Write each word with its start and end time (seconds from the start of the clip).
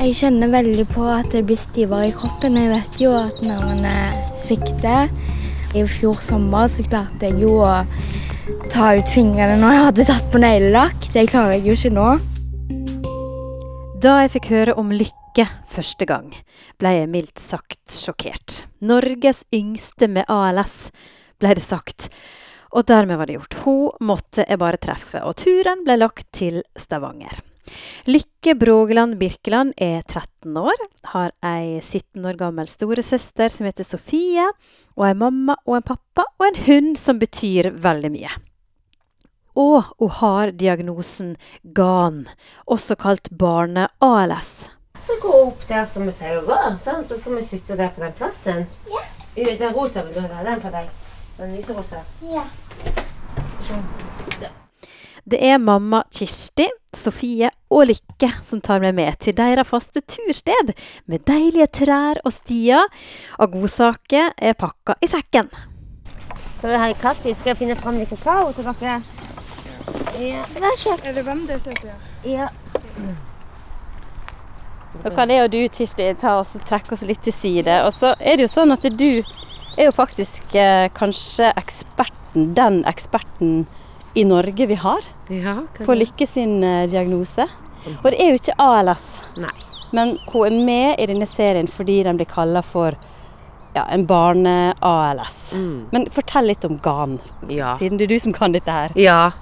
Jeg 0.00 0.14
kjenner 0.16 0.48
veldig 0.48 0.86
på 0.94 1.02
at 1.12 1.26
det 1.28 1.42
blir 1.44 1.58
stivere 1.60 2.06
i 2.08 2.12
kroppen. 2.16 2.54
Jeg 2.56 2.70
vet 2.72 2.94
jo 3.02 3.10
at 3.12 3.36
nervene 3.44 3.90
svikter. 4.32 5.10
I 5.76 5.82
fjor 5.84 6.22
sommer 6.24 6.70
så 6.72 6.80
klarte 6.86 7.28
jeg 7.28 7.42
jo 7.42 7.58
å 7.60 7.82
ta 8.72 8.94
ut 8.96 9.12
fingrene 9.12 9.58
når 9.60 9.74
jeg 9.74 9.82
hadde 9.84 10.06
tatt 10.08 10.30
på 10.32 10.40
neglelakk. 10.40 11.04
Det 11.12 11.26
klarer 11.28 11.58
jeg 11.58 11.68
jo 11.68 11.76
ikke 11.76 11.92
nå. 11.98 12.06
Da 14.00 14.14
jeg 14.22 14.32
fikk 14.38 14.48
høre 14.54 14.78
om 14.80 14.88
Lykke 14.88 15.44
første 15.68 16.08
gang, 16.08 16.32
ble 16.80 16.94
jeg 16.96 17.12
mildt 17.12 17.44
sagt 17.44 17.92
sjokkert. 17.92 18.62
Norges 18.80 19.44
yngste 19.52 20.08
med 20.08 20.24
ALS, 20.32 20.94
ble 21.36 21.52
det 21.60 21.66
sagt. 21.66 22.08
Og 22.72 22.88
dermed 22.88 23.20
var 23.20 23.28
det 23.28 23.36
gjort. 23.36 23.60
Hun 23.66 24.08
måtte 24.14 24.48
jeg 24.48 24.64
bare 24.64 24.80
treffe, 24.80 25.20
og 25.20 25.36
turen 25.44 25.84
ble 25.84 26.00
lagt 26.00 26.30
til 26.40 26.62
Stavanger. 26.72 27.49
Lykke 28.10 28.54
Brågeland 28.58 29.18
Birkeland 29.20 29.74
er 29.76 30.02
13 30.02 30.56
år, 30.56 30.84
har 31.12 31.32
ei 31.44 31.80
17 31.80 32.24
år 32.26 32.38
gammel 32.40 32.68
storesøster 32.70 33.52
som 33.52 33.68
heter 33.68 33.86
Sofie, 33.86 34.46
og 34.96 35.06
ei 35.08 35.16
mamma 35.18 35.56
og 35.66 35.78
en 35.78 35.88
pappa 35.92 36.26
og 36.38 36.46
en 36.48 36.60
hund 36.66 36.96
som 37.00 37.20
betyr 37.20 37.72
veldig 37.76 38.12
mye. 38.14 38.32
Og 39.60 39.84
hun 39.98 40.12
har 40.20 40.52
diagnosen 40.56 41.34
GAN, 41.76 42.26
også 42.66 42.96
kalt 42.96 43.30
barne-ALS. 43.30 44.52
Så 45.02 45.16
gå 45.22 45.32
opp 45.46 45.66
der 45.68 45.86
som 45.88 46.06
vi 46.06 46.14
pleier 46.16 46.40
å 46.40 46.46
gå, 46.46 46.58
sant? 46.84 47.08
så 47.08 47.18
skal 47.18 47.38
vi 47.38 47.44
sitte 47.46 47.76
der 47.76 47.92
på 47.94 48.04
den 48.04 48.16
plassen. 48.18 48.66
Ja. 48.90 49.04
Den 49.34 49.74
rosa 49.74 50.02
vil 50.04 50.14
du 50.14 50.20
ha 50.20 50.42
den 50.44 50.60
på 50.60 50.72
deg? 50.74 50.90
Den 51.38 51.54
lyserosa? 51.56 52.02
Ja. 52.30 52.44
Det 55.30 55.38
er 55.46 55.60
mamma 55.62 56.00
Kirsti, 56.10 56.64
Sofie 56.96 57.52
og 57.70 57.84
Lykke 57.86 58.32
som 58.42 58.58
tar 58.66 58.80
meg 58.82 58.96
med 58.98 59.14
til 59.22 59.36
deres 59.38 59.68
faste 59.68 60.02
tursted, 60.02 60.72
med 61.06 61.22
deilige 61.28 61.68
trær 61.70 62.18
og 62.24 62.34
stier, 62.34 62.88
og 63.38 63.54
godsaker 63.54 64.32
er 64.34 64.58
pakka 64.58 64.98
i 64.98 65.10
sekken. 65.12 65.52
Skal 66.56 66.72
vi 66.72 66.82
ha 66.82 66.90
kaffe? 66.98 67.36
Skal 67.36 67.52
jeg 67.52 67.60
finne 67.62 67.78
fram 67.78 68.00
litt 68.00 68.10
kakao 68.10 68.50
til 68.56 68.66
dere? 68.66 68.98
Ja. 70.18 70.42
Vær 70.58 70.74
kjekt. 70.82 71.06
Er 71.06 71.14
det 71.14 71.26
hvem 71.28 71.46
det 71.46 71.62
søker? 71.62 71.94
ja. 72.26 72.50
Da 75.04 75.14
kan 75.14 75.30
jeg 75.30 75.46
og 75.46 75.52
du, 75.54 75.60
Kirsti, 75.70 76.10
ta 76.18 76.40
oss 76.40 76.56
og 76.58 76.66
trekke 76.66 76.96
oss 76.96 77.06
litt 77.06 77.22
til 77.22 77.36
side. 77.36 77.82
Og 77.86 77.94
så 77.94 78.16
er 78.18 78.34
det 78.34 78.48
jo 78.48 78.54
sånn 78.58 78.74
at 78.74 78.82
du 78.98 79.22
er 79.78 79.86
jo 79.86 79.92
faktisk 79.94 80.58
eh, 80.58 80.88
kanskje 80.90 81.54
eksperten, 81.54 82.50
den 82.58 82.82
eksperten 82.90 83.60
i 84.14 84.24
Norge 84.24 84.66
vi 84.66 84.74
har 84.74 85.04
ja 85.30 85.60
på 85.78 85.94
Lykke 85.94 86.26
sin 86.26 86.62
eh, 86.64 86.88
diagnose. 86.90 87.46
Og 88.02 88.10
det 88.10 88.18
er 88.20 88.32
jo 88.32 88.40
ikke 88.40 88.56
ALS. 88.60 89.06
Nei. 89.40 89.54
Men 89.96 90.18
hun 90.30 90.46
er 90.46 90.64
med 90.66 91.00
i 91.00 91.06
denne 91.10 91.26
serien 91.26 91.70
fordi 91.70 92.02
den 92.06 92.18
blir 92.20 92.28
kalla 92.30 92.62
for 92.62 92.98
ja, 93.74 93.84
en 93.86 94.04
barne-ALS. 94.06 95.52
Mm. 95.54 95.88
Men 95.92 96.08
fortell 96.10 96.50
litt 96.50 96.64
om 96.66 96.78
GAN, 96.82 97.18
Ja. 97.48 97.76
siden 97.78 97.98
det 97.98 98.08
er 98.08 98.14
du 98.14 98.18
som 98.18 98.32
kan 98.32 98.52
dette 98.52 98.70
her. 98.70 98.92
Ja. 98.98 99.32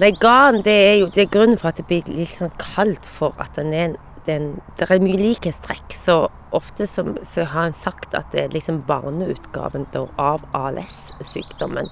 Nei, 0.00 0.12
Gan 0.20 0.62
det 0.62 0.72
er 0.72 0.96
jo 1.00 1.10
det 1.12 1.26
er 1.26 1.32
grunnen 1.32 1.58
for 1.58 1.72
at 1.72 1.80
det 1.80 1.86
blir 1.88 2.08
litt 2.12 2.36
sånn 2.36 2.52
kalt 2.60 3.08
for 3.08 3.34
at 3.40 3.56
den 3.56 3.72
er 3.72 3.84
en 3.90 4.00
den, 4.26 4.60
det 4.78 4.86
er 4.90 5.00
mye 5.02 5.18
likhetstrekk. 5.18 5.90
Så 5.90 6.28
ofte 6.54 6.86
som, 6.86 7.16
så 7.26 7.42
har 7.50 7.66
en 7.66 7.74
sagt 7.74 8.14
at 8.14 8.30
det 8.30 8.44
er 8.44 8.54
liksom 8.54 8.82
barneutgaven 8.86 9.86
av 9.96 10.44
ALS-sykdommen. 10.54 11.90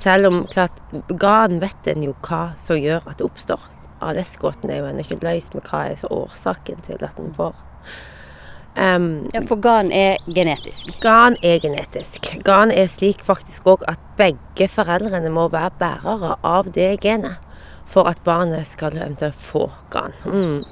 Selv 0.00 0.30
om 0.30 0.46
klart, 0.48 0.78
GAN 1.08 1.60
vet 1.60 1.90
en 1.92 2.06
jo 2.06 2.14
hva 2.24 2.54
som 2.60 2.78
gjør 2.80 3.04
at 3.04 3.18
det 3.20 3.26
oppstår. 3.26 3.66
ALS-gåten 4.00 4.70
er 4.72 4.80
jo 4.80 4.88
ennå 4.88 5.04
ikke 5.04 5.20
løst 5.20 5.52
med 5.52 5.66
hva 5.68 5.82
er 5.90 5.98
så 6.00 6.08
årsaken 6.14 6.80
til 6.86 7.04
at 7.04 7.18
den 7.18 7.34
får. 7.36 7.58
Um, 8.80 9.28
Ja, 9.34 9.42
For 9.48 9.60
GAN 9.60 9.90
er 9.92 10.16
genetisk. 10.24 11.00
GAN 11.02 11.36
er 11.42 11.58
genetisk. 11.60 12.30
GAN 12.46 12.70
er 12.70 12.86
slik 12.88 13.20
faktisk 13.26 13.66
òg 13.66 13.84
at 13.90 14.00
begge 14.16 14.70
foreldrene 14.72 15.32
må 15.34 15.48
være 15.52 15.74
bærere 15.78 16.36
av 16.46 16.70
det 16.72 17.00
genet 17.02 17.36
for 17.90 18.08
at 18.08 18.22
barnet 18.24 18.68
skal 18.70 18.96
eventuelt 18.96 19.36
få 19.36 19.66
GAN. 19.90 20.14
Mm. 20.24 20.62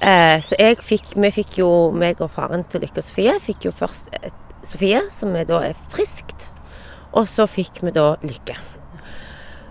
Eh, 0.00 0.36
så 0.44 0.58
jeg 0.60 0.76
fikk, 0.84 1.14
vi 1.16 1.30
fikk 1.32 1.58
jo, 1.62 1.70
meg 1.96 2.20
og 2.20 2.30
faren 2.36 2.66
til 2.68 2.84
Lykke 2.84 3.00
og 3.00 3.06
Sofie, 3.08 3.38
fikk 3.40 3.70
jo 3.70 3.72
først 3.72 4.12
et, 4.20 4.42
Sofie, 4.66 5.00
som 5.10 5.34
er 5.38 5.46
da 5.48 5.62
er 5.62 5.78
friskt. 5.94 6.35
Og 7.12 7.28
så 7.28 7.46
fikk 7.48 7.82
vi 7.84 7.92
da 7.94 8.14
Lykke. 8.24 8.56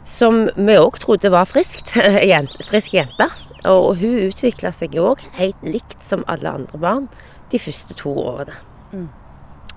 Som 0.05 0.45
vi 0.55 0.77
òg 0.77 0.99
trodde 1.01 1.31
var 1.33 1.49
friskt, 1.49 1.95
frisk 2.69 2.93
jente. 2.93 3.29
Og 3.65 3.97
hun 3.97 4.29
utvikla 4.29 4.71
seg 4.75 4.95
jo 4.95 5.09
òg 5.11 5.23
helt 5.39 5.61
likt 5.65 5.97
som 6.05 6.25
alle 6.29 6.51
andre 6.61 6.79
barn 6.79 7.07
de 7.51 7.61
første 7.61 7.97
to 7.97 8.13
årene. 8.13 8.57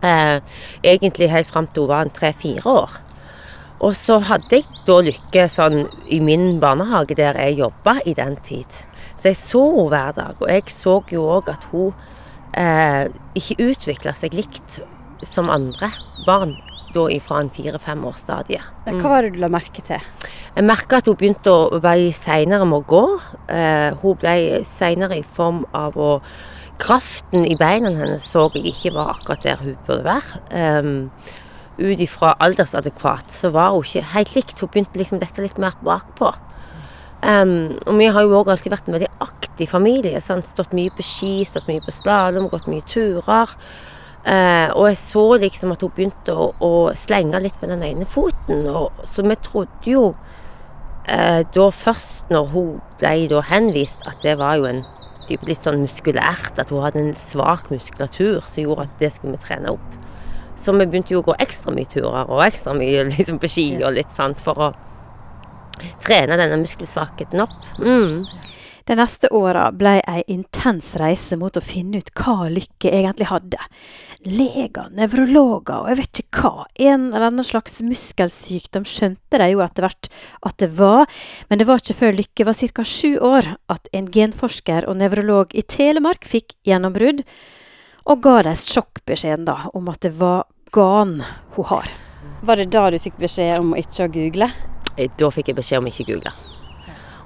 Eh, 0.04 0.41
egentlig 0.84 1.30
helt 1.32 1.48
fram 1.48 1.66
til 1.66 1.86
hun 1.86 1.94
var 1.94 2.10
tre-fire 2.14 2.62
år. 2.68 2.98
Og 3.80 3.94
så 3.97 4.18
hadde 4.26 4.58
jeg 4.58 4.66
da 4.86 4.98
Lykke 5.06 5.47
sånn 5.50 5.82
i 6.10 6.18
min 6.22 6.58
barnehage 6.62 7.16
der 7.18 7.38
jeg 7.38 7.60
jobba 7.60 7.98
i 8.06 8.14
den 8.14 8.36
tid. 8.47 8.66
Så 9.18 9.30
jeg 9.30 9.38
så 9.38 9.64
henne 9.72 9.88
hver 9.92 10.14
dag, 10.16 10.41
og 10.41 10.48
jeg 10.50 10.70
så 10.74 11.00
jo 11.14 11.26
òg 11.38 11.50
at 11.52 11.66
hun 11.72 11.92
eh, 12.58 13.06
ikke 13.38 13.70
utvikla 13.70 14.14
seg 14.18 14.34
likt 14.34 14.80
som 15.26 15.50
andre 15.50 15.91
barn 16.26 16.56
da 16.94 17.06
fra 17.25 17.41
en 17.43 17.50
fire-fem 17.53 18.04
års 18.09 18.22
stadie. 18.25 18.60
Hva 18.87 19.10
var 19.12 19.26
det 19.26 19.34
du 19.34 19.43
la 19.43 19.50
merke 19.53 19.84
til? 19.84 20.04
Jeg 20.54 20.66
merka 20.66 21.00
at 21.00 21.09
hun 21.10 21.19
begynte 21.19 21.53
å 21.53 21.81
bli 21.82 22.12
seinere 22.16 22.66
med 22.69 22.81
å 22.81 22.88
gå. 22.88 23.03
Eh, 23.53 23.91
hun 24.03 24.16
ble 24.21 24.62
seinere 24.69 25.21
i 25.21 25.27
form 25.37 25.65
av 25.77 25.98
å 25.98 26.12
Kraften 26.78 27.43
i 27.43 27.56
beina 27.59 27.91
hennes 27.91 28.22
så 28.22 28.44
jeg 28.54 28.71
ikke 28.71 28.93
var 28.94 29.16
akkurat 29.16 29.43
der 29.43 29.59
hun 29.59 29.77
burde 29.87 30.04
være. 30.06 30.43
Um, 30.54 31.10
Ut 31.78 32.00
ifra 32.03 32.32
aldersadekvat 32.43 33.31
så 33.31 33.53
var 33.54 33.71
hun 33.71 33.84
ikke 33.87 34.03
helt 34.15 34.34
likt. 34.34 34.60
Hun 34.60 34.71
begynte 34.75 34.98
liksom 34.98 35.21
dette 35.22 35.43
litt 35.43 35.59
mer 35.62 35.77
bakpå. 35.82 36.32
Um, 37.22 37.75
og 37.87 37.98
vi 37.98 38.09
har 38.15 38.25
jo 38.25 38.34
òg 38.41 38.50
alltid 38.50 38.72
vært 38.75 38.91
en 38.91 38.97
veldig 38.97 39.10
aktiv 39.22 39.71
familie. 39.71 40.19
Sant? 40.22 40.47
Stått 40.50 40.75
mye 40.75 40.91
på 40.94 41.06
ski, 41.06 41.32
stått 41.47 41.69
mye 41.71 41.82
på 41.82 41.94
slalåm, 41.94 42.48
gått 42.50 42.66
mye 42.71 42.87
turer. 42.87 43.54
Eh, 44.28 44.69
og 44.77 44.91
jeg 44.91 44.99
så 45.00 45.25
liksom 45.41 45.72
at 45.72 45.83
hun 45.84 45.93
begynte 45.97 46.34
å, 46.37 46.50
å 46.61 46.72
slenge 46.99 47.41
litt 47.41 47.56
med 47.62 47.72
den 47.72 47.84
ene 47.87 48.09
foten. 48.09 48.66
Og, 48.69 49.05
så 49.09 49.25
vi 49.25 49.37
trodde 49.41 49.89
jo 49.89 50.03
eh, 51.09 51.44
da 51.55 51.69
først 51.72 52.33
når 52.34 52.50
hun 52.53 52.75
ble 53.00 53.43
henvist 53.49 54.05
at 54.09 54.21
det 54.25 54.37
var 54.41 54.59
jo 54.61 54.69
en 54.69 54.83
type 55.28 55.49
litt 55.49 55.65
sånn 55.65 55.81
muskulært, 55.81 56.56
at 56.61 56.72
hun 56.72 56.84
hadde 56.84 57.03
en 57.03 57.16
svak 57.21 57.71
muskulatur 57.72 58.44
som 58.44 58.65
gjorde 58.65 58.89
at 58.89 59.00
det 59.00 59.12
skulle 59.15 59.37
vi 59.37 59.44
trene 59.44 59.72
opp. 59.77 59.97
Så 60.59 60.75
vi 60.75 60.89
begynte 60.89 61.15
jo 61.15 61.22
å 61.22 61.28
gå 61.28 61.37
ekstra 61.39 61.72
mye 61.75 61.89
turer 61.89 62.28
og 62.28 62.43
ekstra 62.45 62.75
mye 62.77 63.06
liksom 63.12 63.41
på 63.41 63.50
ski 63.53 63.69
og 63.81 63.97
litt 63.97 64.12
sånn 64.16 64.37
for 64.37 64.69
å 64.69 64.71
trene 66.05 66.37
denne 66.41 66.59
muskelsvakheten 66.60 67.45
opp. 67.45 67.59
Mm. 67.81 68.27
De 68.88 68.94
neste 68.97 69.28
åra 69.37 69.66
ble 69.76 69.99
ei 70.09 70.22
intens 70.32 70.94
reise 70.97 71.37
mot 71.37 71.53
å 71.53 71.60
finne 71.60 72.00
ut 72.00 72.09
hva 72.16 72.47
Lykke 72.49 72.88
egentlig 72.88 73.26
hadde. 73.28 73.60
Leger, 74.25 74.88
nevrologer 74.97 75.82
og 75.82 75.91
jeg 75.91 75.99
vet 75.99 76.21
ikke 76.22 76.41
hva. 76.47 76.65
En 76.81 77.10
eller 77.10 77.27
annen 77.27 77.44
slags 77.44 77.82
muskelsykdom 77.84 78.88
skjønte 78.88 79.43
de 79.43 79.50
jo 79.53 79.60
etter 79.60 79.84
hvert 79.84 80.09
at 80.41 80.56
det 80.65 80.71
var, 80.81 81.04
men 81.50 81.60
det 81.60 81.69
var 81.69 81.84
ikke 81.84 81.98
før 82.00 82.16
Lykke 82.16 82.48
var 82.48 82.56
ca. 82.56 82.88
sju 82.88 83.12
år 83.28 83.53
at 83.69 83.93
en 83.93 84.09
genforsker 84.16 84.88
og 84.88 84.97
nevrolog 85.04 85.53
i 85.53 85.69
Telemark 85.69 86.25
fikk 86.25 86.56
gjennombrudd, 86.65 87.27
og 88.09 88.25
ga 88.25 88.38
dem 88.48 88.56
sjokkbeskjeden 88.56 89.44
da 89.53 89.66
om 89.77 89.93
at 89.93 90.00
det 90.00 90.16
var 90.16 90.47
GAN 90.72 91.19
hun 91.59 91.75
har. 91.77 91.93
Var 92.41 92.56
det 92.56 92.72
da 92.72 92.88
du 92.88 93.03
fikk 93.04 93.21
beskjed 93.21 93.60
om 93.60 93.77
ikke 93.77 94.06
å 94.09 94.15
google? 94.16 94.48
Eh, 94.97 95.12
Da 95.12 95.28
fikk 95.28 95.53
jeg 95.53 95.60
beskjed 95.60 95.84
om 95.84 95.93
ikke 95.93 96.09
å 96.09 96.15
google. 96.15 96.57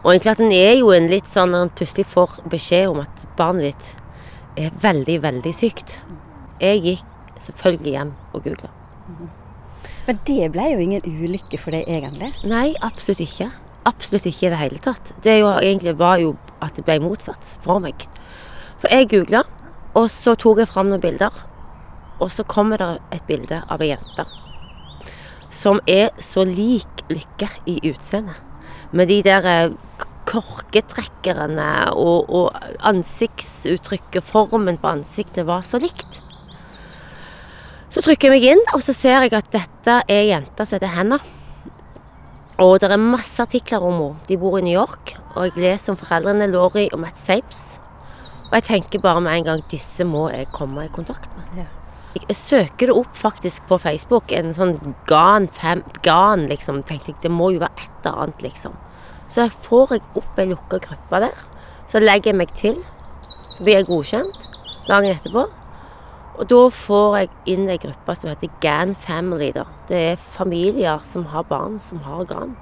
Og 0.03 0.11
egentlig 0.11 0.33
at 0.33 0.41
en 0.43 0.55
er 0.55 0.77
jo 0.81 0.91
en 0.95 1.09
litt 1.11 1.29
sånn 1.31 1.53
når 1.55 1.67
en 1.67 1.75
plutselig 1.79 2.09
får 2.11 2.41
beskjed 2.51 2.91
om 2.91 3.03
at 3.05 3.23
barnet 3.39 3.71
ditt 3.71 4.65
er 4.66 4.75
veldig, 4.83 5.19
veldig 5.22 5.53
sykt. 5.54 6.01
Jeg 6.63 6.83
gikk 6.83 7.04
selvfølgelig 7.43 7.95
hjem 7.97 8.10
og 8.33 8.47
googla. 8.47 8.72
Men 10.09 10.19
det 10.27 10.51
ble 10.54 10.66
jo 10.72 10.83
ingen 10.83 11.07
ulykke 11.07 11.60
for 11.63 11.75
deg 11.75 11.87
egentlig. 11.87 12.33
Nei, 12.51 12.72
absolutt 12.83 13.22
ikke. 13.22 13.49
Absolutt 13.87 14.27
ikke 14.27 14.49
i 14.49 14.53
det 14.53 14.60
hele 14.60 14.83
tatt. 14.83 15.15
Det 15.22 15.39
jo, 15.39 15.49
egentlig 15.54 15.95
var 15.99 16.19
jo 16.22 16.34
at 16.63 16.75
det 16.78 16.87
ble 16.87 16.98
motsatt 17.03 17.57
for 17.63 17.83
meg. 17.83 18.07
For 18.83 18.91
jeg 18.91 19.10
googla, 19.15 19.47
og 19.95 20.10
så 20.10 20.34
tok 20.34 20.63
jeg 20.63 20.71
fram 20.71 20.91
noen 20.91 21.03
bilder. 21.03 21.43
Og 22.22 22.31
så 22.31 22.47
kommer 22.47 22.83
det 22.83 22.95
et 23.15 23.27
bilde 23.31 23.63
av 23.71 23.83
ei 23.83 23.95
jente 23.95 24.27
som 25.53 25.81
er 25.87 26.10
så 26.22 26.45
lik 26.48 26.89
Lykke 27.13 27.48
i 27.69 27.77
utseendet. 27.91 28.52
Med 28.92 29.09
de 29.09 29.22
der 29.24 29.47
eh, 29.48 29.74
korketrekkerne 30.28 31.92
og, 31.97 32.28
og 32.28 32.77
ansiktsuttrykket, 32.89 34.24
formen 34.24 34.78
på 34.80 34.91
ansiktet, 34.92 35.47
var 35.48 35.65
så 35.66 35.80
likt. 35.83 36.21
Så 37.92 38.00
trykker 38.00 38.30
jeg 38.30 38.36
meg 38.36 38.48
inn, 38.54 38.62
og 38.72 38.80
så 38.84 38.94
ser 38.97 39.27
jeg 39.27 39.34
at 39.36 39.53
dette 39.53 39.98
er 40.09 40.27
jenta 40.30 40.65
som 40.65 40.78
heter 40.78 40.94
Hannah. 40.94 41.24
Og 42.62 42.78
det 42.80 42.89
er 42.92 43.00
masse 43.00 43.42
artikler 43.42 43.84
om 43.84 43.97
henne. 43.98 44.27
De 44.28 44.39
bor 44.41 44.59
i 44.59 44.65
New 44.65 44.77
York, 44.77 45.16
og 45.34 45.48
jeg 45.48 45.65
leser 45.65 45.92
om 45.92 46.00
foreldrene 46.00 46.50
Laurie 46.53 46.92
og 46.92 47.00
Matt 47.04 47.21
Sames. 47.21 47.62
Og 48.50 48.59
jeg 48.60 48.68
tenker 48.68 49.00
bare 49.00 49.21
med 49.24 49.33
en 49.34 49.48
gang 49.48 49.65
disse 49.71 50.04
må 50.04 50.28
jeg 50.33 50.53
komme 50.53 50.84
i 50.86 50.92
kontakt 50.92 51.28
med. 51.36 51.41
Jeg, 52.12 52.26
jeg 52.28 52.36
søker 52.36 52.92
opp 52.92 53.14
faktisk 53.16 53.64
på 53.70 53.78
Facebook, 53.80 54.32
en 54.36 54.53
sånn 54.56 54.76
GAN, 55.09 55.48
fem, 55.56 55.80
GAN 56.04 56.47
liksom. 56.50 56.82
tenkte 56.84 57.14
jeg, 57.14 57.22
Det 57.24 57.30
må 57.32 57.53
jo 57.54 57.62
være 57.62 57.78
et 57.78 58.04
eller 58.04 58.26
annet, 58.26 58.42
liksom. 58.44 58.76
Så 59.32 59.48
får 59.64 59.97
jeg 59.97 60.03
opp 60.20 60.38
ei 60.38 60.50
lukka 60.50 60.80
gruppe 60.84 61.22
der. 61.24 61.44
Så 61.88 62.03
legger 62.03 62.32
jeg 62.32 62.36
meg 62.36 62.53
til. 62.56 62.76
Så 63.41 63.64
blir 63.64 63.78
jeg 63.78 63.88
godkjent 63.88 64.48
dagen 64.88 65.14
etterpå. 65.14 65.47
Og 66.41 66.48
da 66.48 66.60
får 66.72 67.16
jeg 67.16 67.30
inn 67.54 67.70
ei 67.70 67.78
gruppe 67.80 68.16
som 68.16 68.30
heter 68.32 68.53
GAN 68.60 68.94
Family. 68.94 69.53
da. 69.53 69.64
Det 69.88 70.03
er 70.12 70.20
familier 70.36 71.00
som 71.04 71.26
har 71.32 71.48
barn 71.48 71.80
som 71.80 72.04
har 72.04 72.24
GAN. 72.28 72.56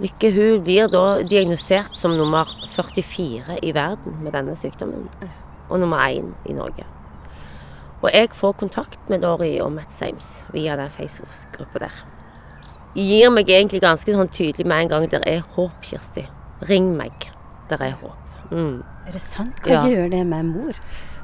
Lykke 0.00 0.30
hun 0.32 0.62
blir 0.64 0.86
da 0.88 1.20
diagnosert 1.22 1.98
som 1.98 2.14
nummer 2.16 2.48
44 2.76 3.58
i 3.62 3.74
verden 3.74 4.22
med 4.22 4.32
denne 4.32 4.56
sykdommen. 4.56 5.10
Og 5.68 5.80
nummer 5.80 6.06
1 6.06 6.30
i 6.46 6.54
Norge. 6.56 6.99
Og 8.00 8.08
jeg 8.14 8.30
får 8.32 8.56
kontakt 8.62 8.98
med 9.12 9.24
Lori 9.26 9.58
og 9.60 9.72
Matt 9.74 9.92
Sames 9.92 10.44
via 10.54 10.76
den 10.80 10.90
Facebook-gruppa 10.94 11.82
der. 11.84 11.98
Gir 12.96 13.30
meg 13.30 13.50
egentlig 13.52 13.82
ganske 13.84 14.14
sånn 14.14 14.32
tydelig 14.34 14.66
med 14.66 14.86
en 14.86 14.88
gang 14.94 15.08
der 15.12 15.26
er 15.28 15.44
håp, 15.56 15.76
Kirsti. 15.84 16.24
Ring 16.68 16.94
meg. 16.96 17.28
Der 17.70 17.84
er 17.84 17.98
håp. 18.00 18.16
Mm. 18.50 18.80
Er 19.06 19.12
det 19.12 19.22
sant? 19.22 19.60
Hva 19.62 19.70
Ja. 19.70 19.84
gjør 19.86 20.10
det 20.10 20.26
med 20.26 20.44
mor? 20.44 20.72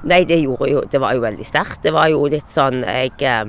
Nei, 0.05 0.25
det 0.25 0.43
gjorde 0.45 0.71
jo 0.71 0.81
Det 0.83 1.01
var 1.01 1.15
jo 1.15 1.21
veldig 1.21 1.45
sterkt. 1.47 1.83
Det 1.83 1.93
var 1.93 2.09
jo 2.09 2.25
litt 2.27 2.49
sånn 2.49 2.85
Jeg 2.85 3.13
eh, 3.21 3.45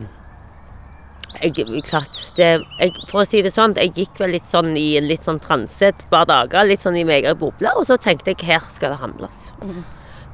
jeg, 1.42 1.84
klart, 1.86 2.34
det, 2.36 2.64
jeg, 2.80 2.94
For 3.08 3.22
å 3.22 3.28
si 3.28 3.42
det 3.42 3.52
sånn, 3.54 3.76
jeg 3.78 3.94
gikk 3.94 4.18
vel 4.20 4.32
litt 4.32 4.48
sånn 4.50 4.76
i 4.80 4.98
en 4.98 5.08
litt 5.10 5.24
sånn 5.28 5.40
transe 5.44 5.92
et 5.92 6.10
par 6.10 6.26
dager. 6.26 6.66
Litt 6.66 6.82
sånn 6.82 6.98
i 6.98 7.04
meg 7.04 7.24
egen 7.24 7.38
boble. 7.38 7.70
Og 7.78 7.86
så 7.86 7.98
tenkte 8.02 8.34
jeg 8.34 8.48
her 8.48 8.66
skal 8.72 8.96
det 8.96 9.02
handles. 9.04 9.52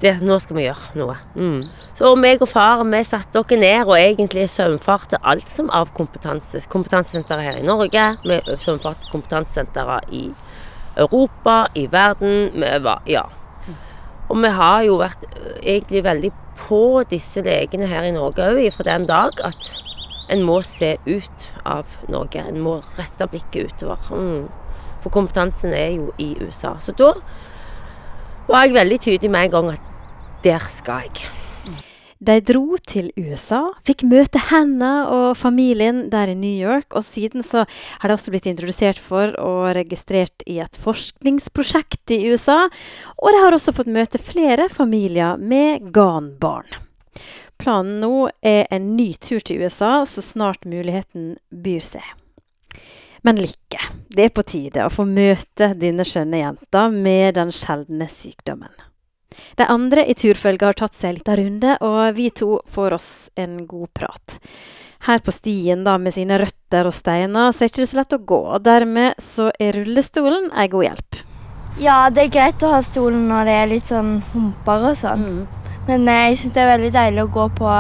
Det, 0.04 0.18
nå 0.20 0.36
skal 0.44 0.58
vi 0.58 0.66
gjøre 0.66 0.98
noe. 1.00 1.14
Mm. 1.40 1.62
Så 1.96 2.10
meg 2.20 2.42
og 2.44 2.50
far 2.52 2.82
vi 2.84 3.00
satte 3.08 3.40
oss 3.40 3.54
ned 3.56 3.86
og 3.86 3.96
egentlig 3.96 4.50
søvnfarte 4.52 5.22
alt 5.24 5.48
som 5.48 5.70
av 5.72 5.94
kompetanse. 5.96 6.60
Kompetansesenteret 6.72 7.48
her 7.48 7.62
i 7.62 7.64
Norge. 7.64 8.10
Vi 8.26 8.40
saumfarte 8.66 9.08
kompetansesentre 9.14 10.02
i 10.12 10.26
Europa, 11.00 11.70
i 11.80 11.86
verden. 11.92 12.52
Vi 12.52 12.74
var, 12.84 13.00
ja. 13.08 13.24
Og 14.28 14.42
vi 14.44 14.52
har 14.58 14.84
jo 14.84 14.98
vært 15.00 15.24
egentlig 15.62 16.04
veldig 16.04 16.34
på 16.60 16.82
disse 17.10 17.42
legene 17.46 17.88
her 17.88 18.04
i 18.08 18.12
Norge 18.16 18.46
òg 18.52 18.68
fra 18.76 18.86
den 18.88 19.08
dag 19.08 19.40
at 19.44 19.72
en 20.34 20.44
må 20.44 20.60
se 20.68 20.98
ut 21.08 21.48
av 21.64 21.96
Norge. 22.12 22.44
En 22.44 22.60
må 22.64 22.78
rette 22.98 23.28
blikket 23.32 23.72
utover. 23.72 24.12
Mm. 24.12 24.46
For 25.04 25.16
kompetansen 25.16 25.72
er 25.76 25.96
jo 25.96 26.12
i 26.20 26.34
USA. 26.44 26.76
Så 26.84 26.96
da 27.00 27.14
var 28.48 28.68
jeg 28.68 28.76
veldig 28.76 29.00
tydelig 29.00 29.32
med 29.32 29.48
en 29.48 29.56
gang 29.56 29.74
at 29.78 29.90
der 30.44 30.64
skal 30.72 31.08
jeg. 31.08 31.32
De 32.24 32.38
dro 32.40 32.78
til 32.88 33.10
USA, 33.20 33.66
fikk 33.84 34.06
møte 34.08 34.40
henne 34.48 34.90
og 35.12 35.34
familien 35.36 36.06
der 36.12 36.32
i 36.32 36.38
New 36.40 36.56
York, 36.56 36.94
og 36.96 37.04
siden 37.04 37.44
så 37.44 37.66
har 38.00 38.08
de 38.08 38.16
også 38.16 38.32
blitt 38.32 38.48
introdusert 38.48 39.00
for 39.02 39.34
og 39.44 39.74
registrert 39.76 40.46
i 40.48 40.62
et 40.64 40.80
forskningsprosjekt 40.80 42.14
i 42.16 42.22
USA, 42.32 42.62
og 43.18 43.28
de 43.36 43.42
har 43.44 43.56
også 43.56 43.76
fått 43.76 43.92
møte 43.92 44.22
flere 44.24 44.70
familier 44.72 45.36
med 45.36 45.92
GAN-barn. 45.92 46.72
Planen 47.60 48.00
nå 48.04 48.30
er 48.40 48.72
en 48.72 48.94
ny 48.96 49.12
tur 49.20 49.44
til 49.44 49.64
USA 49.64 50.06
så 50.08 50.24
snart 50.24 50.64
muligheten 50.64 51.36
byr 51.52 51.84
seg. 51.84 52.08
Men 53.24 53.40
Lykke, 53.40 53.84
det 54.16 54.30
er 54.30 54.34
på 54.36 54.48
tide 54.48 54.88
å 54.88 54.92
få 54.92 55.04
møte 55.08 55.74
denne 55.80 56.08
skjønne 56.08 56.40
jenta 56.40 56.88
med 56.92 57.36
den 57.40 57.52
sjeldne 57.56 58.08
sykdommen. 58.12 58.72
De 59.60 59.68
andre 59.70 60.06
i 60.08 60.16
turfølget 60.18 60.68
har 60.70 60.80
tatt 60.80 60.98
seg 60.98 61.10
en 61.10 61.20
liten 61.20 61.40
runde, 61.42 61.76
og 61.82 62.16
vi 62.18 62.30
to 62.30 62.58
får 62.70 62.98
oss 62.98 63.12
en 63.40 63.64
god 63.70 63.92
prat. 63.98 64.38
Her 65.04 65.20
på 65.20 65.34
stien 65.36 65.84
da 65.84 65.98
med 66.00 66.16
sine 66.16 66.38
røtter 66.40 66.88
og 66.88 66.96
steiner, 66.96 67.52
så 67.52 67.66
er 67.66 67.72
ikke 67.72 67.88
så 67.90 68.00
lett 68.00 68.16
å 68.16 68.24
gå, 68.24 68.40
og 68.56 68.64
dermed 68.64 69.20
så 69.20 69.50
er 69.60 69.76
rullestolen 69.76 70.52
ei 70.56 70.70
god 70.72 70.88
hjelp. 70.88 71.24
Ja, 71.82 71.98
det 72.14 72.28
er 72.28 72.36
greit 72.36 72.64
å 72.64 72.72
ha 72.76 72.84
stolen 72.86 73.26
når 73.32 73.50
det 73.50 73.54
er 73.58 73.70
litt 73.72 73.90
sånn 73.90 74.16
humper 74.32 74.92
og 74.92 74.98
sånn. 75.00 75.28
Men 75.88 76.06
eh, 76.08 76.28
jeg 76.30 76.38
syns 76.40 76.54
det 76.56 76.62
er 76.64 76.70
veldig 76.76 76.92
deilig 76.96 77.24
å 77.26 77.32
gå 77.34 77.48
på 77.58 77.72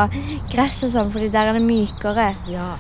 gress 0.52 0.82
og 0.88 0.92
sånn, 0.96 1.14
fordi 1.14 1.30
der 1.32 1.52
er 1.52 1.60
det 1.60 1.64
mykere. 1.64 2.34
Ja. 2.52 2.74